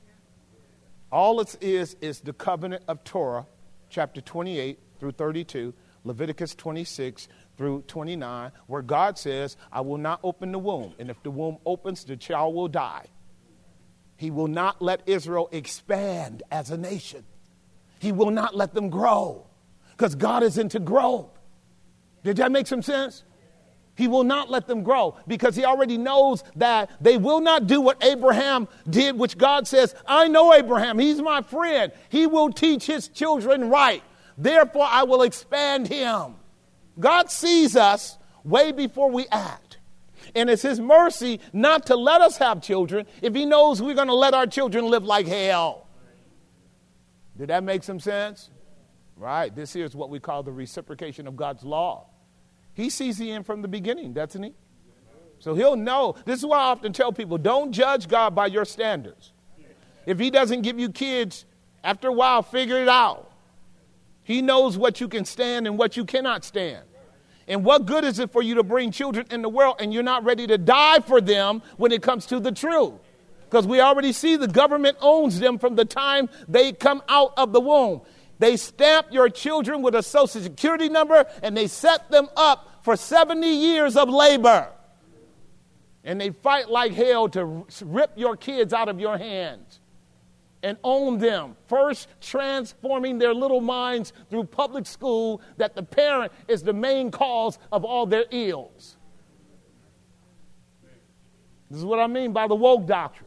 [1.11, 3.47] All it is is the covenant of Torah,
[3.89, 5.73] chapter 28 through 32,
[6.03, 7.27] Leviticus 26
[7.57, 10.93] through 29, where God says, I will not open the womb.
[10.99, 13.05] And if the womb opens, the child will die.
[14.17, 17.23] He will not let Israel expand as a nation.
[17.99, 19.45] He will not let them grow
[19.91, 21.29] because God is into growth.
[22.23, 23.23] Did that make some sense?
[23.95, 27.79] He will not let them grow because he already knows that they will not do
[27.79, 30.99] what Abraham did, which God says, I know Abraham.
[30.99, 31.93] He's my friend.
[32.09, 34.03] He will teach his children right.
[34.37, 36.35] Therefore, I will expand him.
[36.99, 39.77] God sees us way before we act.
[40.33, 44.07] And it's his mercy not to let us have children if he knows we're going
[44.07, 45.84] to let our children live like hell.
[47.37, 48.49] Did that make some sense?
[49.17, 49.55] Right.
[49.55, 52.07] This here is what we call the reciprocation of God's law.
[52.73, 54.53] He sees the end from the beginning, doesn't he?
[55.39, 56.15] So he'll know.
[56.25, 59.31] This is why I often tell people don't judge God by your standards.
[60.05, 61.45] If he doesn't give you kids,
[61.83, 63.31] after a while, figure it out.
[64.23, 66.83] He knows what you can stand and what you cannot stand.
[67.47, 70.03] And what good is it for you to bring children in the world and you're
[70.03, 72.93] not ready to die for them when it comes to the truth?
[73.55, 77.53] Because we already see the government owns them from the time they come out of
[77.53, 78.01] the womb.
[78.37, 82.97] They stamp your children with a social security number and they set them up for
[82.97, 84.67] 70 years of labor.
[86.03, 89.79] And they fight like hell to rip your kids out of your hands
[90.61, 91.55] and own them.
[91.67, 97.57] First, transforming their little minds through public school that the parent is the main cause
[97.71, 98.97] of all their ills.
[101.69, 103.24] This is what I mean by the woke doctrine.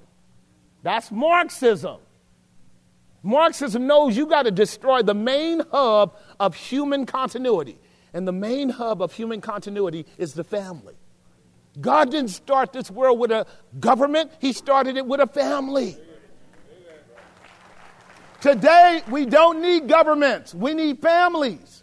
[0.82, 1.98] That's Marxism.
[3.22, 7.78] Marxism knows you got to destroy the main hub of human continuity.
[8.14, 10.94] And the main hub of human continuity is the family.
[11.80, 13.46] God didn't start this world with a
[13.78, 15.96] government, He started it with a family.
[18.40, 21.82] Today, we don't need governments, we need families.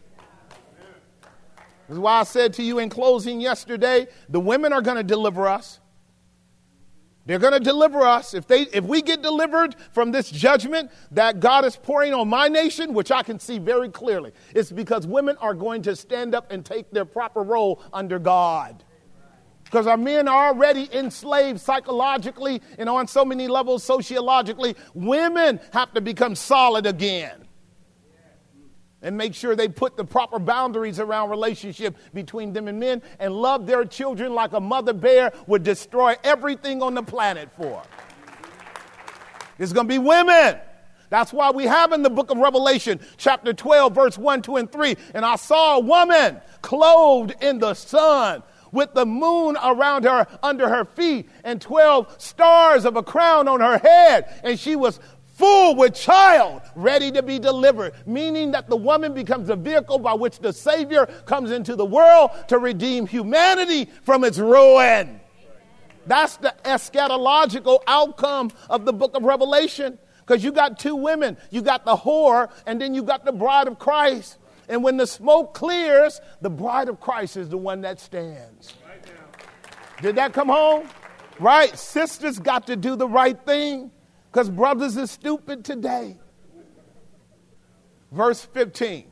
[1.87, 5.03] This is why I said to you in closing yesterday the women are going to
[5.03, 5.79] deliver us.
[7.25, 8.33] They're going to deliver us.
[8.33, 12.47] If, they, if we get delivered from this judgment that God is pouring on my
[12.47, 16.51] nation, which I can see very clearly, it's because women are going to stand up
[16.51, 18.83] and take their proper role under God.
[19.63, 24.75] Because our men are already enslaved psychologically and on so many levels sociologically.
[24.93, 27.44] Women have to become solid again
[29.05, 33.31] and make sure they put the proper boundaries around relationship between them and men and
[33.33, 37.83] love their children like a mother bear would destroy everything on the planet for.
[39.59, 40.57] It's going to be women.
[41.11, 44.71] That's why we have in the book of Revelation, chapter 12, verse 1, 2, and
[44.71, 44.97] 3.
[45.13, 48.41] And I saw a woman clothed in the sun
[48.71, 53.61] with the moon around her under her feet and 12 stars of a crown on
[53.61, 54.41] her head.
[54.43, 54.99] And she was
[55.35, 60.13] full with child, ready to be delivered, meaning that the woman becomes the vehicle by
[60.13, 65.19] which the Savior comes into the world to redeem humanity from its ruin.
[66.07, 69.99] That's the eschatological outcome of the book of Revelation.
[70.25, 71.37] Because you got two women.
[71.51, 74.37] You got the whore, and then you got the bride of Christ.
[74.67, 78.73] And when the smoke clears, the bride of Christ is the one that stands.
[80.01, 80.87] Did that come home?
[81.39, 81.77] Right?
[81.77, 83.91] Sisters got to do the right thing
[84.35, 86.17] because brothers are stupid today.
[88.11, 89.05] Verse 15.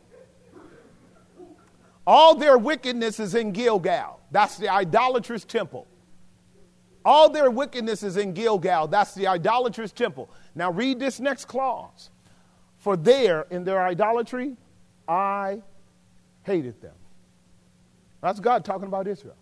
[2.05, 4.19] All their wickedness is in Gilgal.
[4.31, 5.87] That's the idolatrous temple.
[7.05, 8.87] All their wickedness is in Gilgal.
[8.87, 10.29] That's the idolatrous temple.
[10.55, 12.09] Now read this next clause.
[12.79, 14.57] For there, in their idolatry,
[15.07, 15.61] I
[16.41, 16.95] hated them.
[18.19, 19.37] That's God talking about Israel.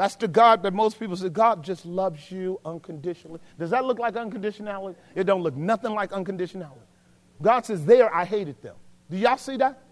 [0.00, 3.38] That's the God that most people say, God just loves you unconditionally.
[3.58, 4.96] Does that look like unconditionality?
[5.14, 6.86] It don't look nothing like unconditionality.
[7.42, 8.76] God says, there I hated them.
[9.10, 9.82] Do y'all see that?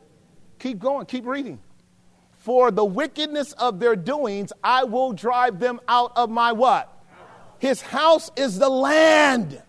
[0.61, 1.61] Keep going, keep reading.
[2.39, 6.91] For the wickedness of their doings, I will drive them out of my what?
[7.59, 9.63] His house is the land.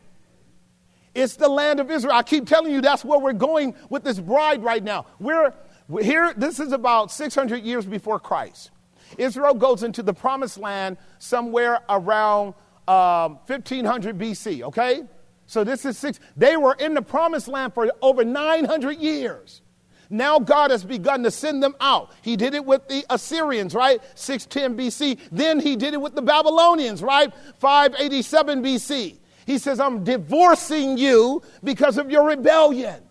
[1.13, 2.13] It's the land of Israel.
[2.13, 5.05] I keep telling you that's where we're going with this bride right now.
[5.19, 5.53] We're,
[6.01, 8.71] here, this is about 600 years before Christ.
[9.17, 12.53] Israel goes into the promised land somewhere around
[12.87, 15.03] um, 1500 BC, okay?
[15.45, 16.19] So this is six.
[16.37, 19.61] They were in the promised land for over 900 years.
[20.09, 22.11] Now God has begun to send them out.
[22.21, 24.01] He did it with the Assyrians, right?
[24.15, 25.19] 610 BC.
[25.31, 27.31] Then he did it with the Babylonians, right?
[27.59, 29.17] 587 BC.
[29.45, 33.03] He says, I'm divorcing you because of your rebellion.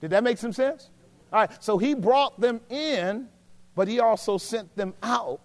[0.00, 0.90] Did that make some sense?
[1.32, 3.28] All right, so he brought them in,
[3.76, 5.40] but he also sent them out,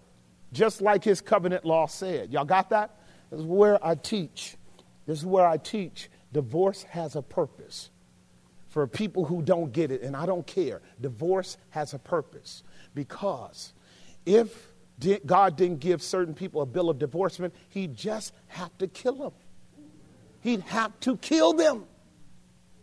[0.54, 2.34] just like his covenant law said.
[2.34, 2.98] Y'all got that?
[3.30, 4.58] This is where I teach.
[5.06, 6.10] This is where I teach.
[6.34, 7.92] Divorce has a purpose
[8.70, 10.82] for people who don't get it, and I don't care.
[11.02, 12.64] Divorce has a purpose
[12.96, 13.74] because
[14.26, 14.72] if
[15.26, 19.32] God didn't give certain people a bill of divorcement, he'd just have to kill them.
[20.40, 21.84] He'd have to kill them.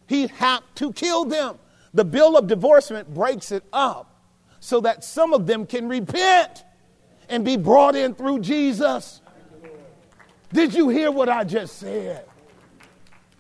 [0.07, 1.59] He'd have to kill them.
[1.95, 4.18] The bill of divorcement breaks it up
[4.61, 6.65] so that some of them can repent
[7.29, 9.21] and be brought in through Jesus.
[10.53, 12.25] Did you hear what I just said?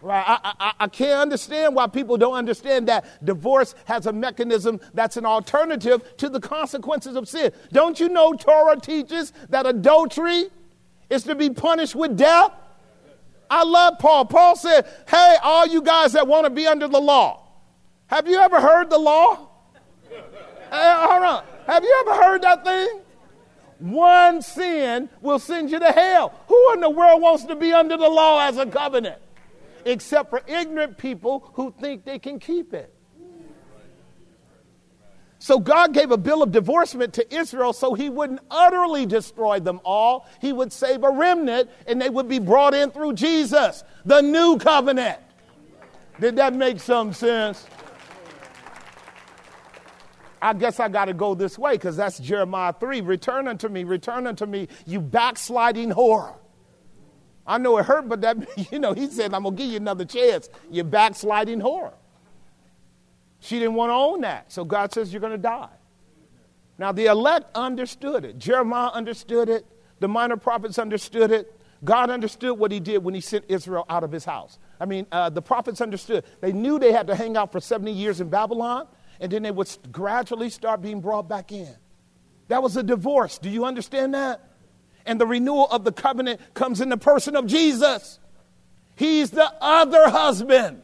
[0.00, 0.24] Right.
[0.26, 5.16] I, I, I, can't understand why people don't understand that divorce has a mechanism that's
[5.16, 7.50] an alternative to the consequences of sin.
[7.72, 10.50] Don't you know Torah teaches that adultery
[11.10, 12.52] is to be punished with death?
[13.50, 14.26] I love Paul.
[14.26, 17.48] Paul said, Hey, all you guys that want to be under the law,
[18.06, 19.47] have you ever heard the law?
[20.70, 21.44] Hey, hold on.
[21.66, 23.00] Have you ever heard that thing?
[23.78, 26.34] One sin will send you to hell.
[26.48, 29.20] Who in the world wants to be under the law as a covenant?
[29.84, 32.92] Except for ignorant people who think they can keep it.
[35.38, 39.80] So God gave a bill of divorcement to Israel so he wouldn't utterly destroy them
[39.84, 40.26] all.
[40.40, 44.58] He would save a remnant and they would be brought in through Jesus, the new
[44.58, 45.20] covenant.
[46.20, 47.64] Did that make some sense?
[50.40, 53.00] I guess I got to go this way because that's Jeremiah 3.
[53.02, 56.34] Return unto me, return unto me, you backsliding whore.
[57.46, 58.36] I know it hurt, but that,
[58.72, 61.92] you know, he said, I'm going to give you another chance, you backsliding whore.
[63.40, 64.52] She didn't want to own that.
[64.52, 65.68] So God says, You're going to die.
[66.76, 68.38] Now, the elect understood it.
[68.38, 69.66] Jeremiah understood it.
[70.00, 71.52] The minor prophets understood it.
[71.84, 74.58] God understood what he did when he sent Israel out of his house.
[74.80, 76.24] I mean, uh, the prophets understood.
[76.40, 78.88] They knew they had to hang out for 70 years in Babylon,
[79.20, 81.74] and then they would gradually start being brought back in.
[82.48, 83.38] That was a divorce.
[83.38, 84.42] Do you understand that?
[85.04, 88.18] And the renewal of the covenant comes in the person of Jesus.
[88.96, 90.82] He's the other husband.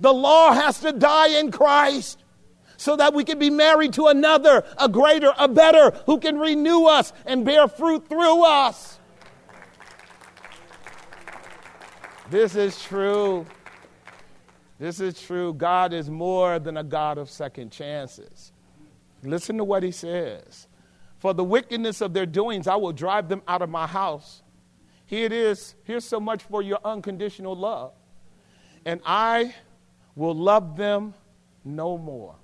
[0.00, 2.22] The law has to die in Christ
[2.76, 6.84] so that we can be married to another, a greater, a better, who can renew
[6.84, 8.98] us and bear fruit through us.
[12.30, 13.46] This is true.
[14.78, 15.54] This is true.
[15.54, 18.52] God is more than a God of second chances.
[19.22, 20.66] Listen to what he says.
[21.18, 24.42] For the wickedness of their doings, I will drive them out of my house.
[25.06, 25.74] Here it is.
[25.84, 27.92] Here's so much for your unconditional love.
[28.84, 29.54] And I
[30.14, 31.14] will love them
[31.64, 32.34] no more.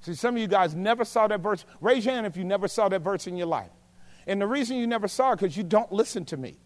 [0.00, 1.64] See, some of you guys never saw that verse.
[1.80, 3.70] Raise your hand if you never saw that verse in your life.
[4.26, 6.56] And the reason you never saw it because you don't listen to me.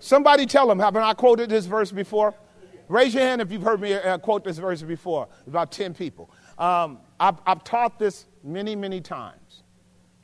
[0.00, 2.34] Somebody tell them, haven't I quoted this verse before?
[2.88, 5.28] Raise your hand if you've heard me uh, quote this verse before.
[5.46, 6.30] About 10 people.
[6.58, 9.62] Um, I've, I've taught this many, many times.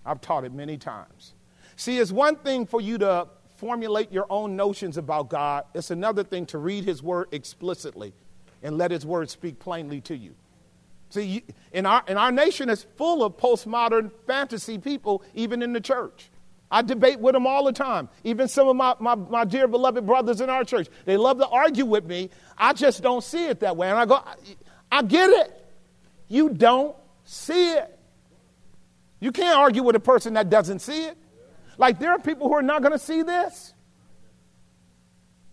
[0.05, 1.35] I've taught it many times.
[1.77, 5.65] See, it's one thing for you to formulate your own notions about God.
[5.75, 8.15] It's another thing to read His Word explicitly
[8.63, 10.35] and let His Word speak plainly to you.
[11.11, 15.81] See, in our, in our nation is full of postmodern fantasy people, even in the
[15.81, 16.31] church.
[16.71, 18.09] I debate with them all the time.
[18.25, 20.89] Even some of my, my, my, dear beloved brothers in our church.
[21.05, 22.31] They love to argue with me.
[22.59, 23.89] I just don't see it that way.
[23.89, 24.35] And I go, I,
[24.91, 25.65] I get it.
[26.29, 27.99] You don't see it.
[29.21, 31.17] You can't argue with a person that doesn't see it.
[31.79, 33.75] Like there are people who are not going to see this.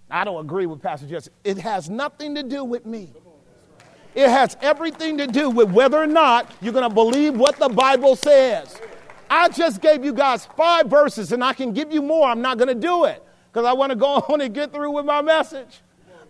[0.09, 1.31] I don't agree with Pastor Jesse.
[1.43, 3.11] It has nothing to do with me.
[4.15, 7.69] It has everything to do with whether or not you're going to believe what the
[7.69, 8.79] Bible says.
[9.35, 12.29] I just gave you guys five verses and I can give you more.
[12.29, 14.91] I'm not going to do it because I want to go on and get through
[14.91, 15.81] with my message.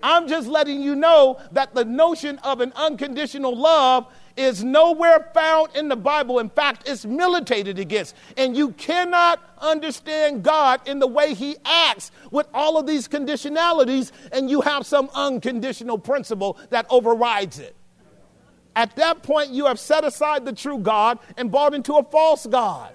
[0.01, 5.75] I'm just letting you know that the notion of an unconditional love is nowhere found
[5.75, 6.39] in the Bible.
[6.39, 8.15] In fact, it's militated against.
[8.37, 14.13] And you cannot understand God in the way He acts with all of these conditionalities,
[14.31, 17.75] and you have some unconditional principle that overrides it.
[18.75, 22.45] At that point, you have set aside the true God and bought into a false
[22.47, 22.91] God.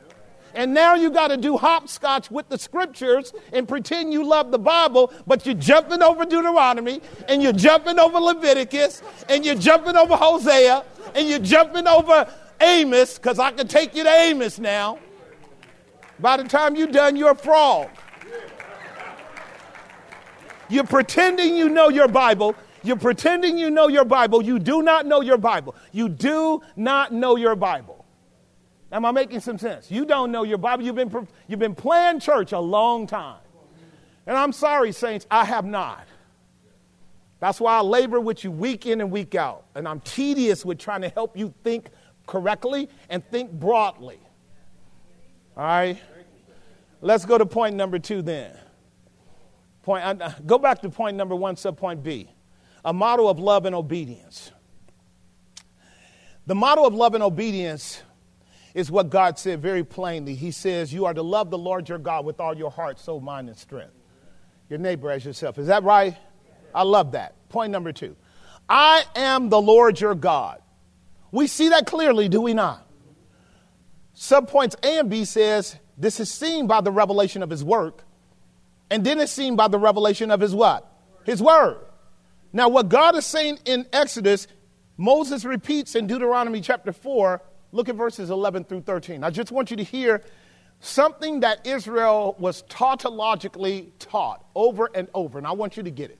[0.54, 4.58] And now you got to do hopscotch with the scriptures and pretend you love the
[4.58, 10.16] Bible, but you're jumping over Deuteronomy and you're jumping over Leviticus and you're jumping over
[10.16, 12.28] Hosea and you're jumping over
[12.60, 14.98] Amos, because I can take you to Amos now.
[16.18, 17.88] By the time you're done, you're a frog.
[20.68, 22.56] You're pretending you know your Bible.
[22.88, 24.42] You're pretending you know your Bible.
[24.42, 25.76] You do not know your Bible.
[25.92, 28.06] You do not know your Bible.
[28.90, 29.90] Am I making some sense?
[29.90, 30.82] You don't know your Bible.
[30.82, 33.42] You've been, you've been playing church a long time.
[34.26, 36.08] And I'm sorry, saints, I have not.
[37.40, 39.66] That's why I labor with you week in and week out.
[39.74, 41.90] And I'm tedious with trying to help you think
[42.26, 44.18] correctly and think broadly.
[45.58, 45.98] All right?
[47.02, 48.56] Let's go to point number two then.
[49.82, 52.30] Point, uh, go back to point number one, subpoint B
[52.84, 54.50] a model of love and obedience.
[56.46, 58.02] The model of love and obedience
[58.74, 60.34] is what God said very plainly.
[60.34, 63.20] He says, You are to love the Lord your God with all your heart, soul,
[63.20, 63.92] mind, and strength.
[64.68, 65.58] Your neighbor as yourself.
[65.58, 66.16] Is that right?
[66.74, 67.34] I love that.
[67.48, 68.16] Point number two
[68.68, 70.62] I am the Lord your God.
[71.30, 72.86] We see that clearly, do we not?
[74.14, 78.04] Subpoints A and B says this is seen by the revelation of his work,
[78.90, 80.90] and then it's seen by the revelation of his what?
[81.24, 81.78] His word.
[82.52, 84.46] Now, what God is saying in Exodus,
[84.96, 87.42] Moses repeats in Deuteronomy chapter 4.
[87.72, 89.22] Look at verses 11 through 13.
[89.22, 90.22] I just want you to hear
[90.80, 96.10] something that Israel was tautologically taught over and over, and I want you to get
[96.10, 96.18] it.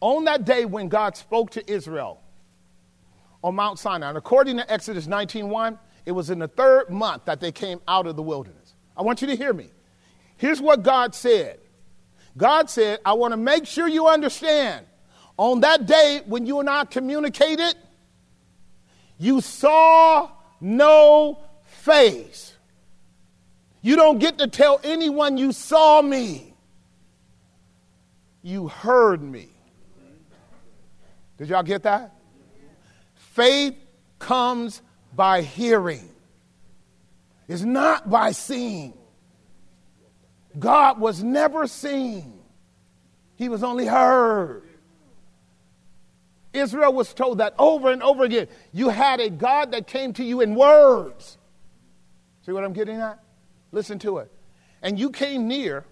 [0.00, 2.20] On that day when God spoke to Israel
[3.42, 7.40] on Mount Sinai, and according to Exodus 19:1, it was in the third month that
[7.40, 8.74] they came out of the wilderness.
[8.96, 9.70] I want you to hear me.
[10.36, 11.60] Here's what God said.
[12.36, 14.86] God said, I want to make sure you understand
[15.40, 17.74] on that day when you and I communicated,
[19.16, 20.30] you saw
[20.60, 22.52] no face.
[23.80, 26.52] You don't get to tell anyone you saw me.
[28.42, 29.48] You heard me.
[31.38, 32.14] Did y'all get that?
[33.14, 33.76] Faith
[34.18, 34.82] comes
[35.14, 36.06] by hearing,
[37.48, 38.92] it's not by seeing.
[40.58, 42.40] God was never seen,
[43.36, 44.69] He was only heard.
[46.52, 48.48] Israel was told that over and over again.
[48.72, 51.38] You had a God that came to you in words.
[52.44, 53.22] See what I'm getting at?
[53.72, 54.32] Listen to it.
[54.82, 55.84] And you came near,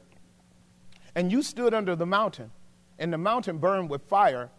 [1.14, 2.50] and you stood under the mountain,
[2.98, 4.50] and the mountain burned with fire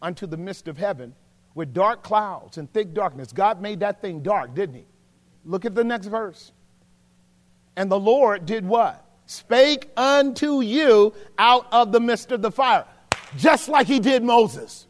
[0.00, 1.14] unto the midst of heaven,
[1.54, 3.32] with dark clouds and thick darkness.
[3.32, 4.86] God made that thing dark, didn't He?
[5.44, 6.52] Look at the next verse.
[7.76, 9.04] And the Lord did what?
[9.26, 12.86] Spake unto you out of the midst of the fire,
[13.36, 14.86] just like He did Moses.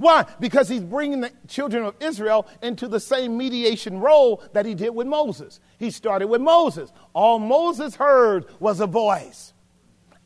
[0.00, 0.24] Why?
[0.40, 4.94] Because he's bringing the children of Israel into the same mediation role that he did
[4.94, 5.60] with Moses.
[5.78, 6.90] He started with Moses.
[7.12, 9.52] All Moses heard was a voice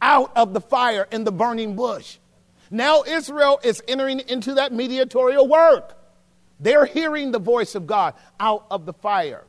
[0.00, 2.18] out of the fire in the burning bush.
[2.70, 5.98] Now Israel is entering into that mediatorial work.
[6.60, 9.42] They're hearing the voice of God out of the fire.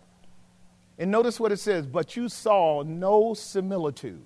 [0.98, 4.26] And notice what it says, but you saw no similitude,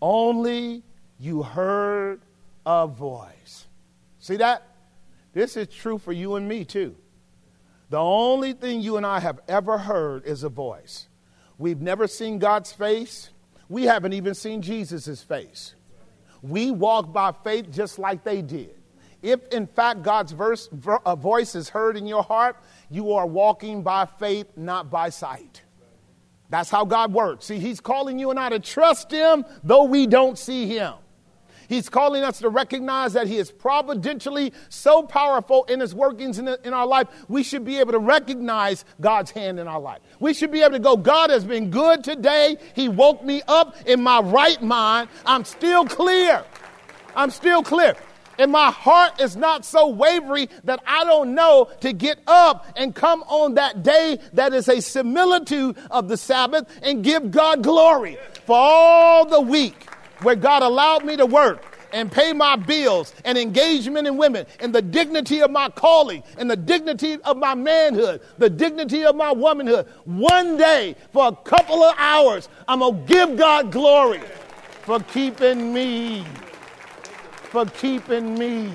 [0.00, 0.84] only
[1.18, 2.22] you heard
[2.64, 3.66] a voice.
[4.20, 4.73] See that?
[5.34, 6.96] This is true for you and me, too.
[7.90, 11.08] The only thing you and I have ever heard is a voice.
[11.58, 13.30] We've never seen God's face.
[13.68, 15.74] We haven't even seen Jesus' face.
[16.42, 18.74] We walk by faith just like they did.
[19.22, 20.68] If in fact God's verse,
[21.06, 22.56] a voice is heard in your heart,
[22.90, 25.62] you are walking by faith, not by sight.
[26.50, 27.46] That's how God works.
[27.46, 30.94] See, He's calling you and I to trust Him, though we don't see Him.
[31.74, 36.48] He's calling us to recognize that He is providentially so powerful in His workings in,
[36.62, 37.08] in, our life.
[37.28, 40.00] We should be able to recognize God's hand in our life.
[40.20, 42.58] We should be able to go, God has been good today.
[42.74, 45.08] He woke me up in my right mind.
[45.26, 46.44] I'm still clear.
[47.16, 47.96] I'm still clear.
[48.38, 52.94] And my heart is not so wavery that I don't know to get up and
[52.94, 58.16] come on that day that is a similitude of the Sabbath and give God glory
[58.46, 59.88] for all the week
[60.24, 64.74] where God allowed me to work and pay my bills and engagement and women and
[64.74, 69.32] the dignity of my calling and the dignity of my manhood, the dignity of my
[69.32, 69.86] womanhood.
[70.04, 74.20] One day, for a couple of hours, I'm going to give God glory
[74.82, 76.24] for keeping me.
[77.44, 78.72] For keeping me.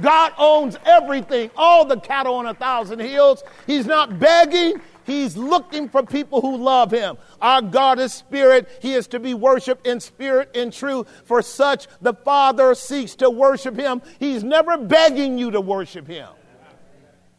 [0.00, 3.42] God owns everything, all the cattle on a thousand hills.
[3.66, 7.16] He's not begging, He's looking for people who love him.
[7.40, 8.68] Our God is spirit.
[8.82, 11.08] He is to be worshiped in spirit and truth.
[11.24, 14.02] For such, the Father seeks to worship him.
[14.18, 16.28] He's never begging you to worship him.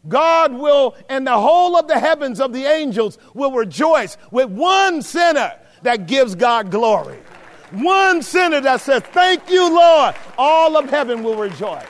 [0.08, 5.04] God will, and the whole of the heavens of the angels will rejoice with one
[5.04, 7.20] sinner that gives God glory.
[7.70, 10.16] One sinner that says, Thank you, Lord.
[10.40, 11.86] All of heaven will rejoice.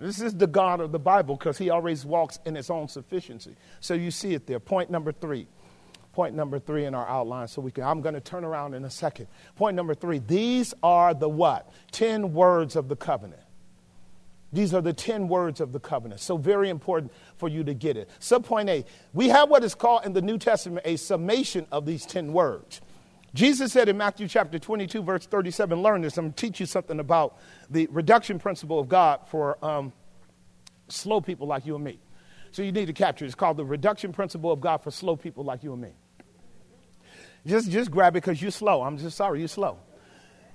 [0.00, 3.54] This is the God of the Bible because he always walks in his own sufficiency.
[3.80, 4.58] So you see it there.
[4.58, 5.46] Point number three.
[6.14, 7.46] Point number three in our outline.
[7.48, 9.28] So we can, I'm going to turn around in a second.
[9.56, 10.18] Point number three.
[10.18, 11.70] These are the what?
[11.92, 13.42] Ten words of the covenant.
[14.52, 16.20] These are the 10 words of the covenant.
[16.20, 18.10] So, very important for you to get it.
[18.18, 22.04] Subpoint A, we have what is called in the New Testament a summation of these
[22.04, 22.80] 10 words.
[23.32, 26.18] Jesus said in Matthew chapter 22, verse 37, learn this.
[26.18, 27.38] I'm going to teach you something about
[27.68, 29.92] the reduction principle of God for um,
[30.88, 32.00] slow people like you and me.
[32.50, 33.28] So, you need to capture it.
[33.28, 35.92] It's called the reduction principle of God for slow people like you and me.
[37.46, 38.82] Just, just grab it because you're slow.
[38.82, 39.78] I'm just sorry, you're slow.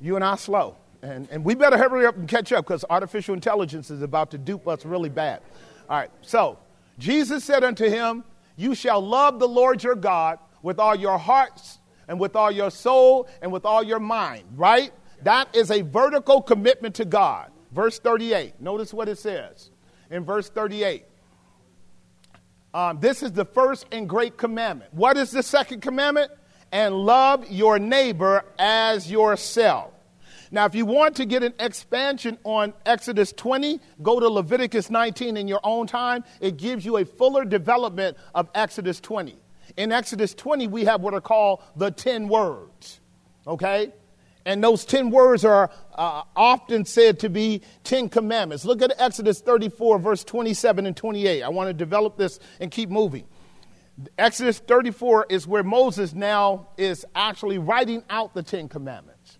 [0.01, 0.75] You and I slow.
[1.01, 4.37] And, and we better hurry up and catch up because artificial intelligence is about to
[4.37, 5.41] dupe us really bad.
[5.89, 6.59] All right, so
[6.99, 8.23] Jesus said unto him,
[8.57, 12.71] You shall love the Lord your God with all your hearts and with all your
[12.71, 14.91] soul and with all your mind, right?
[15.23, 17.51] That is a vertical commitment to God.
[17.71, 19.69] Verse 38, notice what it says
[20.09, 21.05] in verse 38.
[22.73, 24.93] Um, this is the first and great commandment.
[24.93, 26.31] What is the second commandment?
[26.71, 29.93] And love your neighbor as yourself.
[30.51, 35.37] Now, if you want to get an expansion on Exodus 20, go to Leviticus 19
[35.37, 36.23] in your own time.
[36.39, 39.37] It gives you a fuller development of Exodus 20.
[39.77, 42.99] In Exodus 20, we have what are called the 10 words.
[43.45, 43.91] Okay?
[44.45, 48.63] And those 10 words are uh, often said to be 10 commandments.
[48.63, 51.41] Look at Exodus 34, verse 27 and 28.
[51.41, 53.25] I want to develop this and keep moving.
[54.17, 59.39] Exodus 34 is where Moses now is actually writing out the 10 commandments.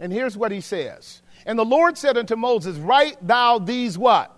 [0.00, 1.22] And here's what he says.
[1.46, 4.36] And the Lord said unto Moses, Write thou these what?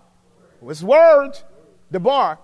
[0.61, 1.43] It's words,
[1.91, 2.39] Debar.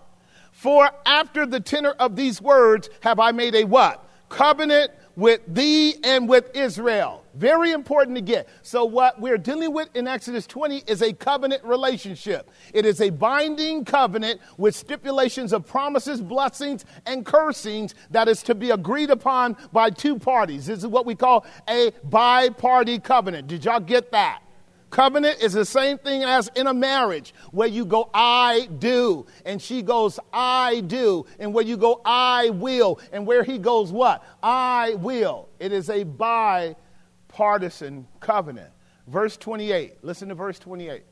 [0.61, 4.07] For after the tenor of these words have I made a what?
[4.29, 7.23] Covenant with thee and with Israel.
[7.33, 8.47] Very important to get.
[8.61, 12.51] So, what we're dealing with in Exodus 20 is a covenant relationship.
[12.75, 18.53] It is a binding covenant with stipulations of promises, blessings, and cursings that is to
[18.53, 20.67] be agreed upon by two parties.
[20.67, 23.47] This is what we call a bi party covenant.
[23.47, 24.43] Did y'all get that?
[24.91, 29.61] Covenant is the same thing as in a marriage where you go, I do, and
[29.61, 34.21] she goes, I do, and where you go, I will, and where he goes, what?
[34.43, 35.47] I will.
[35.59, 38.71] It is a bipartisan covenant.
[39.07, 41.03] Verse 28, listen to verse 28.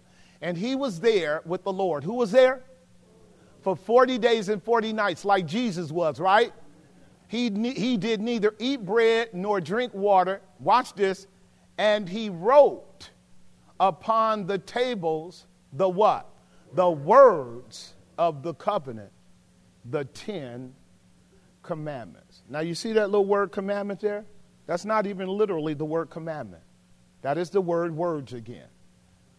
[0.41, 2.03] And he was there with the Lord.
[2.03, 2.63] Who was there?
[3.61, 6.51] For 40 days and 40 nights, like Jesus was, right?
[7.27, 10.41] He, he did neither eat bread nor drink water.
[10.59, 11.27] Watch this.
[11.77, 13.11] And he wrote
[13.79, 16.29] upon the tables the what?
[16.73, 19.11] The words of the covenant,
[19.85, 20.73] the Ten
[21.63, 22.41] Commandments.
[22.49, 24.25] Now, you see that little word commandment there?
[24.65, 26.63] That's not even literally the word commandment.
[27.21, 28.67] That is the word words again.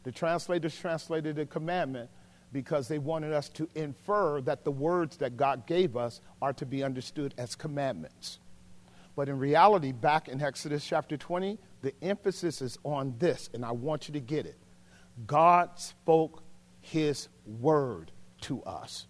[0.03, 2.11] The translators translated the commandment
[2.53, 6.67] because they wanted us to infer that the words that God gave us are to
[6.67, 8.39] be understood as commandments.
[9.21, 13.73] But in reality, back in Exodus chapter 20, the emphasis is on this, and I
[13.73, 14.59] want you to get it.
[15.27, 16.43] God spoke
[16.81, 19.07] his word to us.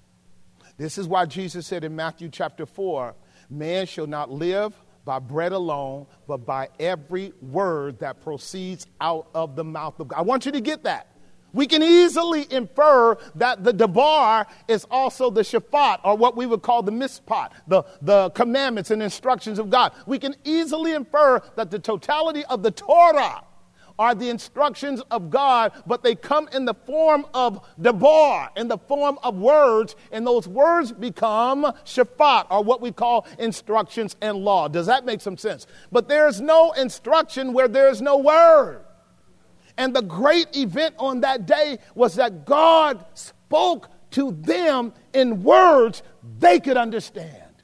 [0.79, 3.15] This is why Jesus said in Matthew chapter 4
[3.51, 4.75] man shall not live
[5.05, 10.19] by bread alone, but by every word that proceeds out of the mouth of God.
[10.19, 11.07] I want you to get that.
[11.53, 16.63] We can easily infer that the Debar is also the Shaphat, or what we would
[16.63, 19.93] call the Mishpat, the, the commandments and instructions of God.
[20.07, 23.45] We can easily infer that the totality of the Torah
[23.99, 28.79] are the instructions of God, but they come in the form of Debar, in the
[28.79, 34.69] form of words, and those words become Shaphat, or what we call instructions and law.
[34.69, 35.67] Does that make some sense?
[35.93, 38.85] But there's no instruction where there's no word.
[39.81, 46.03] And the great event on that day was that God spoke to them in words
[46.39, 47.55] they could understand.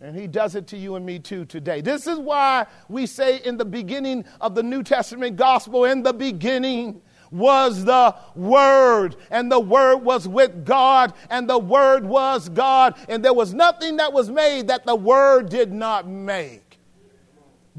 [0.00, 1.80] And he does it to you and me too today.
[1.80, 6.12] This is why we say in the beginning of the New Testament gospel, in the
[6.12, 7.00] beginning
[7.30, 13.24] was the Word, and the Word was with God, and the Word was God, and
[13.24, 16.80] there was nothing that was made that the Word did not make.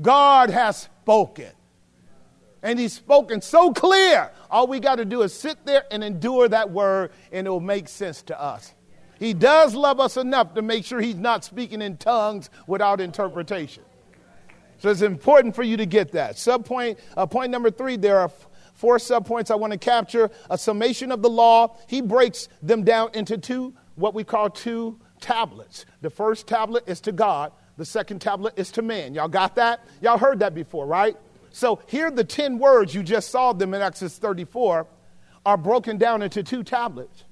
[0.02, 1.52] God has spoken
[2.64, 4.31] and he's spoken so clear.
[4.49, 7.60] All we got to do is sit there and endure that word, and it will
[7.60, 8.73] make sense to us.
[9.19, 13.84] He does love us enough to make sure he's not speaking in tongues without interpretation.
[14.80, 16.35] So it's important for you to get that.
[16.35, 18.31] Subpoint, uh, point number three, there are
[18.73, 20.30] four subpoints I want to capture.
[20.49, 21.77] A summation of the law.
[21.88, 25.85] He breaks them down into two, what we call two tablets.
[26.02, 27.53] The first tablet is to God.
[27.77, 29.14] The second tablet is to man.
[29.14, 29.85] Y'all got that?
[30.02, 31.15] Y'all heard that before, right?
[31.54, 34.88] So here the 10 words, you just saw them in Exodus 34,
[35.46, 37.26] are broken down into two tablets,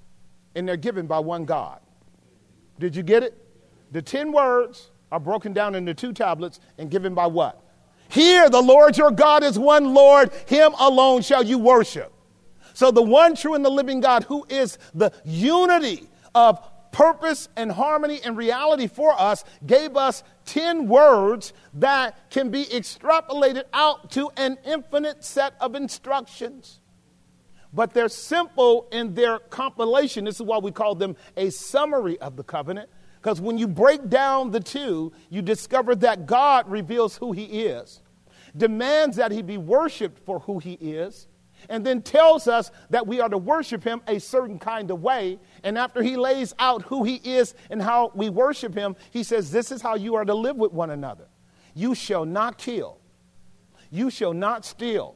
[0.54, 1.80] and they're given by one God.
[2.80, 3.36] Did you get it?
[3.92, 7.64] The 10 words are broken down into two tablets and given by what?
[8.10, 12.14] Here, the Lord your God is one Lord, him alone shall you worship.
[12.74, 16.60] So, the one true and the living God, who is the unity of
[16.92, 23.64] purpose and harmony and reality for us, gave us 10 words that can be extrapolated
[23.74, 26.80] out to an infinite set of instructions.
[27.74, 30.26] But they're simple in their compilation.
[30.26, 32.90] This is why we call them a summary of the covenant.
[33.22, 38.02] Because when you break down the two, you discover that God reveals who He is,
[38.58, 41.28] demands that He be worshiped for who He is,
[41.70, 45.40] and then tells us that we are to worship Him a certain kind of way.
[45.64, 49.52] And after He lays out who He is and how we worship Him, He says,
[49.52, 51.28] This is how you are to live with one another.
[51.74, 53.00] You shall not kill,
[53.90, 55.16] you shall not steal,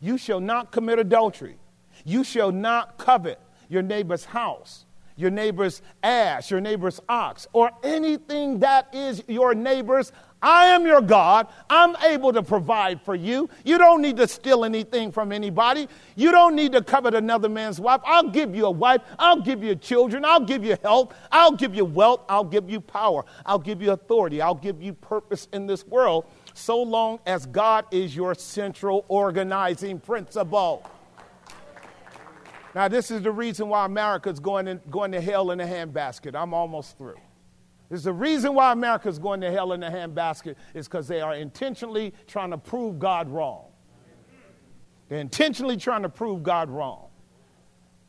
[0.00, 1.58] you shall not commit adultery,
[2.04, 4.86] you shall not covet your neighbor's house
[5.16, 10.12] your neighbor's ass, your neighbor's ox, or anything that is your neighbor's.
[10.42, 11.48] I am your God.
[11.70, 13.48] I'm able to provide for you.
[13.64, 15.88] You don't need to steal anything from anybody.
[16.14, 18.00] You don't need to covet another man's wife.
[18.04, 19.00] I'll give you a wife.
[19.18, 20.24] I'll give you children.
[20.24, 21.14] I'll give you health.
[21.32, 22.20] I'll give you wealth.
[22.28, 23.24] I'll give you power.
[23.44, 24.42] I'll give you authority.
[24.42, 30.00] I'll give you purpose in this world so long as God is your central organizing
[30.00, 30.88] principle.
[32.74, 36.34] Now, this is the reason why America's going, in, going to hell in a handbasket.
[36.34, 37.16] I'm almost through.
[37.90, 41.34] Is the reason why America's going to hell in a handbasket is because they are
[41.34, 43.66] intentionally trying to prove God wrong.
[45.08, 47.08] They're intentionally trying to prove God wrong.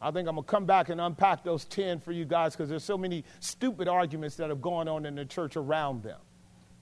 [0.02, 2.70] I think I'm going to come back and unpack those 10 for you guys because
[2.70, 6.20] there's so many stupid arguments that have gone on in the church around them.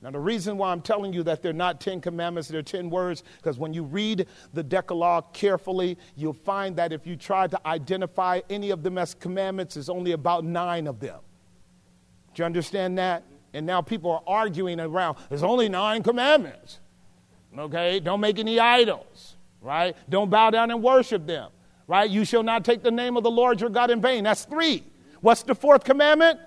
[0.02, 3.24] Now, the reason why I'm telling you that they're not 10 commandments, they're 10 words,
[3.38, 8.42] because when you read the Decalogue carefully, you'll find that if you try to identify
[8.50, 11.20] any of them as commandments, there's only about nine of them.
[12.36, 13.24] Do you understand that?
[13.54, 16.80] And now people are arguing around, there's only nine commandments.
[17.58, 18.00] Okay?
[18.00, 19.96] Don't make any idols, right?
[20.08, 21.50] Don't bow down and worship them,
[21.88, 22.10] right?
[22.10, 24.26] You shall not take the name of the Lord your God in vain.
[24.26, 24.84] That's three.
[25.22, 26.40] What's the fourth commandment?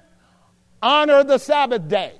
[0.80, 2.12] Honor the Sabbath day.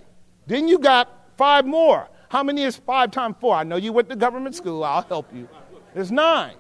[0.47, 2.09] Then you got Five more.
[2.29, 3.55] How many is five times four?
[3.55, 4.83] I know you went to government school.
[4.85, 5.49] I'll help you.
[5.95, 6.57] There's nine.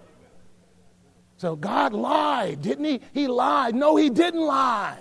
[1.37, 3.01] So God lied, didn't he?
[3.13, 3.75] He lied.
[3.75, 4.99] No, he didn't lie.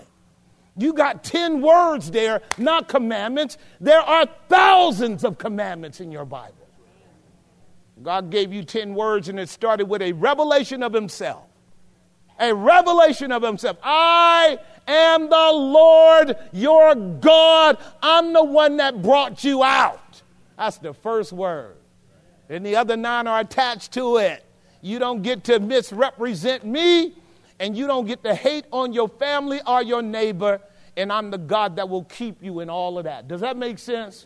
[0.77, 3.57] You got 10 words there, not commandments.
[3.79, 6.53] There are thousands of commandments in your Bible.
[8.03, 11.45] God gave you 10 words, and it started with a revelation of Himself.
[12.39, 13.77] A revelation of Himself.
[13.81, 17.77] I am the Lord your God.
[18.01, 20.21] I'm the one that brought you out.
[20.57, 21.75] That's the first word.
[22.49, 24.43] And the other nine are attached to it.
[24.81, 27.13] You don't get to misrepresent me,
[27.59, 30.61] and you don't get to hate on your family or your neighbor,
[30.95, 33.27] and I'm the God that will keep you in all of that.
[33.27, 34.25] Does that make sense?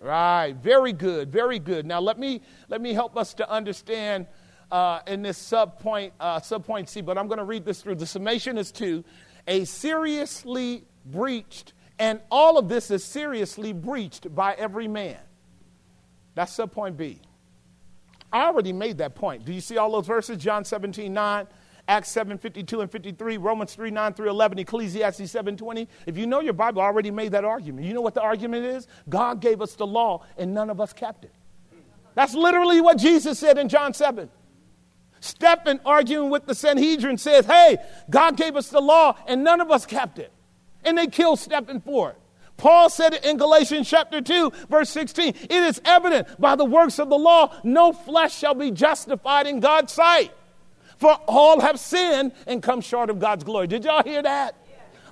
[0.00, 0.52] Right.
[0.52, 1.30] Very good.
[1.30, 1.84] Very good.
[1.84, 4.26] Now let me let me help us to understand
[4.72, 7.02] uh, in this sub point uh, sub point C.
[7.02, 7.96] But I'm going to read this through.
[7.96, 9.04] The summation is two
[9.46, 15.18] a seriously breached, and all of this is seriously breached by every man.
[16.34, 17.20] That's subpoint B.
[18.32, 19.44] I already made that point.
[19.44, 20.38] Do you see all those verses?
[20.38, 21.46] John 17, 9,
[21.90, 25.88] Acts 7, 52 and 53, Romans 3, 9 through 11, Ecclesiastes 7, 20.
[26.06, 27.84] If you know your Bible, I already made that argument.
[27.84, 28.86] You know what the argument is?
[29.08, 31.34] God gave us the law and none of us kept it.
[32.14, 34.30] That's literally what Jesus said in John 7.
[35.18, 39.72] Stephen, arguing with the Sanhedrin, says, Hey, God gave us the law and none of
[39.72, 40.30] us kept it.
[40.84, 42.16] And they killed Stephen for it.
[42.56, 45.34] Paul said it in Galatians chapter 2, verse 16.
[45.42, 49.58] It is evident by the works of the law, no flesh shall be justified in
[49.58, 50.32] God's sight.
[51.00, 53.66] For all have sinned and come short of God's glory.
[53.66, 54.56] Did y'all hear that?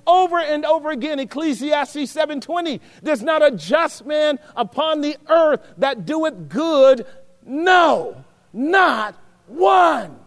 [0.07, 6.05] over and over again ecclesiastes 7.20 there's not a just man upon the earth that
[6.05, 7.05] doeth good
[7.45, 9.15] no not
[9.47, 10.17] one.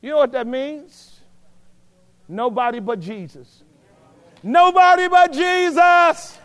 [0.00, 1.20] You know what that means?
[2.28, 3.62] Nobody but Jesus.
[4.42, 6.38] Nobody but Jesus.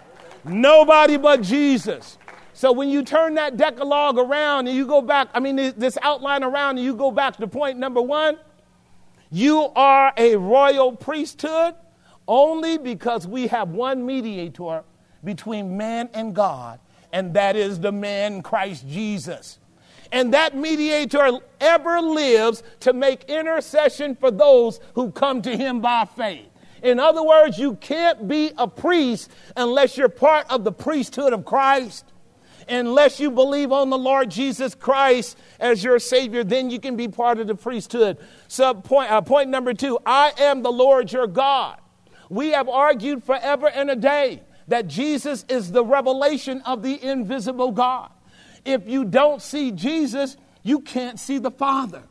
[0.44, 2.18] Nobody but Jesus.
[2.61, 6.43] So when you turn that Decalogue around and you go back, I mean, this outline
[6.43, 8.38] around and you go back to point number one,
[9.31, 11.73] you are a royal priesthood
[12.27, 14.83] only because we have one mediator
[15.23, 16.79] between man and God,
[17.11, 19.57] and that is the man Christ Jesus
[20.11, 26.05] and that mediator ever lives to make intercession for those who come to him by
[26.05, 26.47] faith.
[26.83, 31.43] In other words, you can't be a priest unless you're part of the priesthood of
[31.43, 32.10] Christ.
[32.67, 37.07] Unless you believe on the Lord Jesus Christ as your Savior, then you can be
[37.07, 38.17] part of the priesthood.
[38.47, 41.79] So, point, uh, point number two I am the Lord your God.
[42.29, 47.71] We have argued forever and a day that Jesus is the revelation of the invisible
[47.71, 48.09] God.
[48.63, 52.03] If you don't see Jesus, you can't see the Father.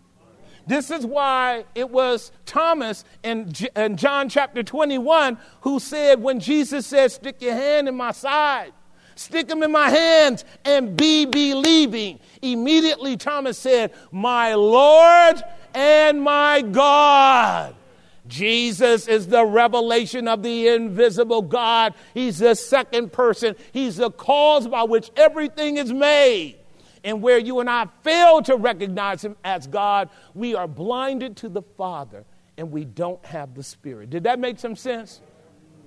[0.67, 6.87] This is why it was Thomas in, in John chapter 21 who said, when Jesus
[6.87, 8.73] said, Stick your hand in my side,
[9.21, 12.19] stick them in my hands, and be believing.
[12.43, 15.43] Immediately, Thomas said, My Lord
[15.75, 17.77] and my God.
[18.27, 21.95] Jesus is the revelation of the invisible God.
[22.15, 23.57] He's the second person.
[23.73, 26.57] He's the cause by which everything is made.
[27.03, 31.49] And where you and I fail to recognize Him as God, we are blinded to
[31.49, 32.25] the Father
[32.57, 34.11] and we don't have the Spirit.
[34.11, 35.21] Did that make some sense?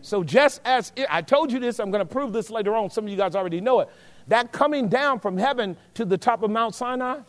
[0.03, 2.89] So, just as it, I told you this, I'm going to prove this later on.
[2.89, 3.89] Some of you guys already know it.
[4.27, 7.19] That coming down from heaven to the top of Mount Sinai,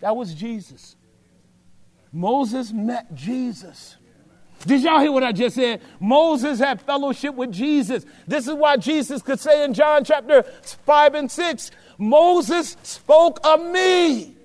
[0.00, 0.96] that was Jesus.
[2.12, 3.96] Moses met Jesus.
[4.66, 5.80] Did y'all hear what I just said?
[6.00, 8.04] Moses had fellowship with Jesus.
[8.26, 13.64] This is why Jesus could say in John chapter 5 and 6 Moses spoke of
[13.64, 14.36] me.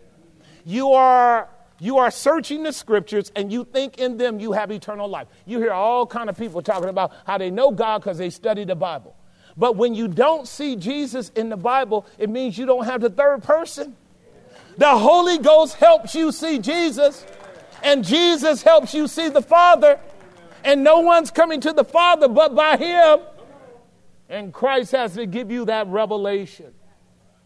[0.66, 1.50] You are
[1.84, 5.28] you are searching the scriptures and you think in them you have eternal life.
[5.46, 8.64] You hear all kind of people talking about how they know God because they study
[8.64, 9.14] the Bible.
[9.58, 13.10] But when you don't see Jesus in the Bible, it means you don't have the
[13.10, 13.98] third person.
[14.78, 17.26] The Holy Ghost helps you see Jesus,
[17.84, 20.00] and Jesus helps you see the Father.
[20.64, 23.20] And no one's coming to the Father but by Him.
[24.30, 26.74] And Christ has to give you that revelation.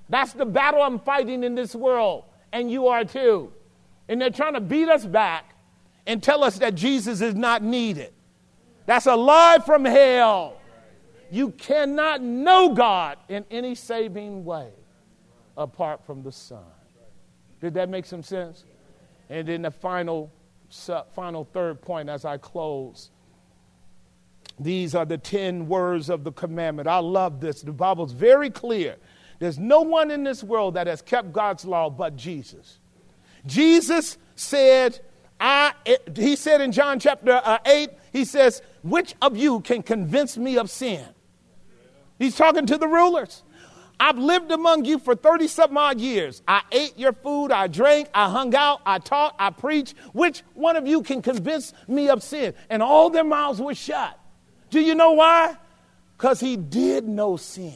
[0.09, 3.51] That's the battle I'm fighting in this world, and you are too.
[4.10, 5.56] And they're trying to beat us back
[6.06, 8.14] and tell us that Jesus is not needed.
[8.86, 10.58] That's a lie from hell.
[11.30, 14.70] You cannot know God in any saving way
[15.58, 16.64] apart from the Son.
[17.60, 18.64] Did that make some sense?
[19.30, 20.32] And then the final,
[21.14, 23.12] final third point as I close.
[24.60, 26.88] These are the 10 words of the commandment.
[26.88, 27.62] I love this.
[27.62, 28.96] The Bible's very clear.
[29.40, 32.80] There's no one in this world that has kept God's law but Jesus.
[33.45, 34.99] Jesus said,
[35.39, 35.73] I,
[36.15, 40.57] he said in John chapter uh, 8, he says, Which of you can convince me
[40.57, 41.05] of sin?
[42.18, 43.43] He's talking to the rulers.
[43.99, 46.43] I've lived among you for 30 some odd years.
[46.47, 49.95] I ate your food, I drank, I hung out, I taught, I preached.
[50.14, 52.53] Which one of you can convince me of sin?
[52.69, 54.19] And all their mouths were shut.
[54.69, 55.57] Do you know why?
[56.15, 57.76] Because he did know sin.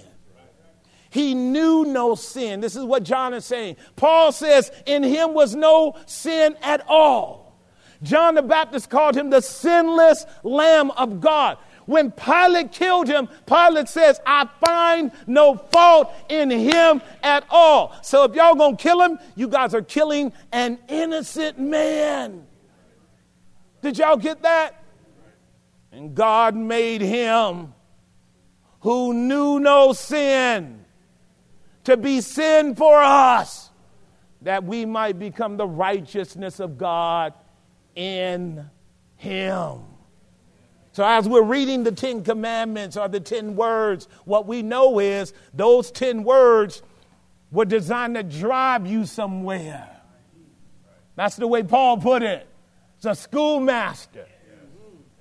[1.12, 2.62] He knew no sin.
[2.62, 3.76] This is what John is saying.
[3.98, 7.60] Paul says, In him was no sin at all.
[8.02, 11.58] John the Baptist called him the sinless Lamb of God.
[11.86, 17.94] When Pilate killed him, Pilate says, I find no fault in him at all.
[18.04, 22.48] So if y'all gonna kill him, you guys are killing an innocent man.
[23.82, 24.82] Did y'all get that?
[25.92, 27.74] And God made him
[28.80, 30.81] who knew no sin
[31.84, 33.70] to be sin for us,
[34.42, 37.34] that we might become the righteousness of God
[37.96, 38.70] in
[39.18, 39.80] Him.
[40.94, 45.34] So, as we're reading the Ten Commandments or the Ten Words, what we know is
[45.54, 46.84] those Ten Words
[47.52, 49.90] were designed to drive you somewhere.
[51.16, 52.48] That's the way Paul put it.
[52.98, 54.28] It's a schoolmaster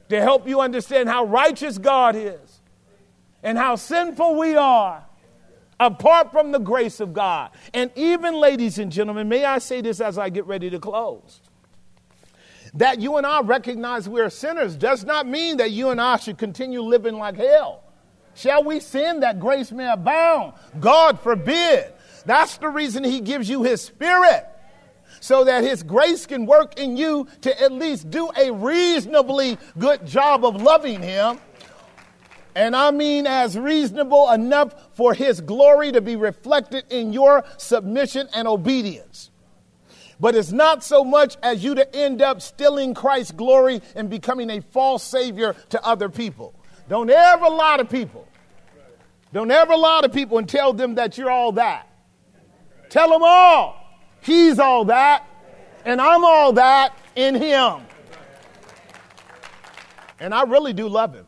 [0.08, 2.62] to help you understand how righteous God is
[3.42, 5.04] and how sinful we are
[5.80, 7.50] apart from the grace of God.
[7.74, 11.40] And even, ladies and gentlemen, may I say this as I get ready to close?
[12.74, 16.38] That you and I recognize we're sinners does not mean that you and I should
[16.38, 17.82] continue living like hell.
[18.34, 20.52] Shall we sin that grace may abound?
[20.78, 21.92] God forbid.
[22.26, 24.46] That's the reason He gives you His Spirit
[25.20, 30.06] so that His grace can work in you to at least do a reasonably good
[30.06, 31.40] job of loving Him
[32.54, 38.28] and I mean as reasonable enough for his glory to be reflected in your submission
[38.34, 39.30] and obedience.
[40.20, 44.50] But it's not so much as you to end up stealing Christ's glory and becoming
[44.50, 46.54] a false savior to other people.
[46.88, 48.28] Don't ever lie to people.
[49.32, 51.88] Don't ever lie to people and tell them that you're all that.
[52.90, 53.76] Tell them all.
[54.20, 55.26] He's all that,
[55.84, 57.80] and I'm all that in him.
[60.18, 61.26] And I really do love him.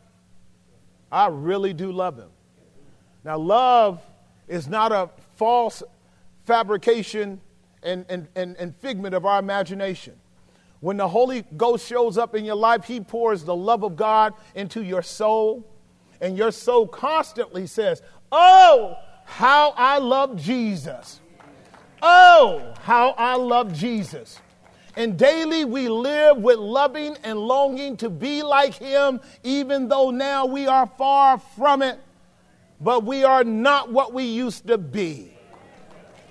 [1.13, 2.29] I really do love him.
[3.23, 4.01] Now, love
[4.47, 5.83] is not a false
[6.45, 7.39] fabrication
[7.83, 10.15] and, and, and, and figment of our imagination.
[10.79, 14.33] When the Holy Ghost shows up in your life, He pours the love of God
[14.55, 15.63] into your soul,
[16.19, 18.95] and your soul constantly says, Oh,
[19.25, 21.21] how I love Jesus.
[22.01, 24.39] Oh, how I love Jesus.
[24.95, 30.45] And daily we live with loving and longing to be like him, even though now
[30.45, 31.99] we are far from it.
[32.79, 35.35] But we are not what we used to be.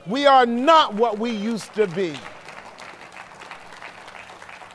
[0.06, 2.14] We are not what we used to be.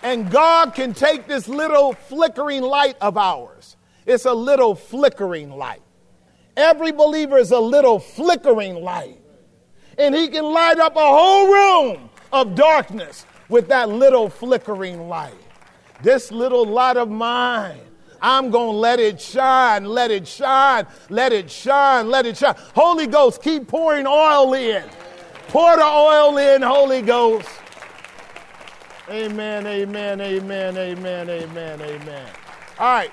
[0.04, 3.78] And God can take this little flickering light of ours.
[4.06, 5.82] It's a little flickering light.
[6.56, 9.20] Every believer is a little flickering light.
[9.98, 15.34] And He can light up a whole room of darkness with that little flickering light.
[16.02, 17.80] This little light of mine,
[18.22, 22.56] I'm going to let it shine, let it shine, let it shine, let it shine.
[22.76, 24.84] Holy Ghost, keep pouring oil in.
[25.48, 27.50] Pour the oil in, Holy Ghost.
[29.10, 32.30] Amen, amen, amen, amen, amen, amen.
[32.78, 33.12] All right.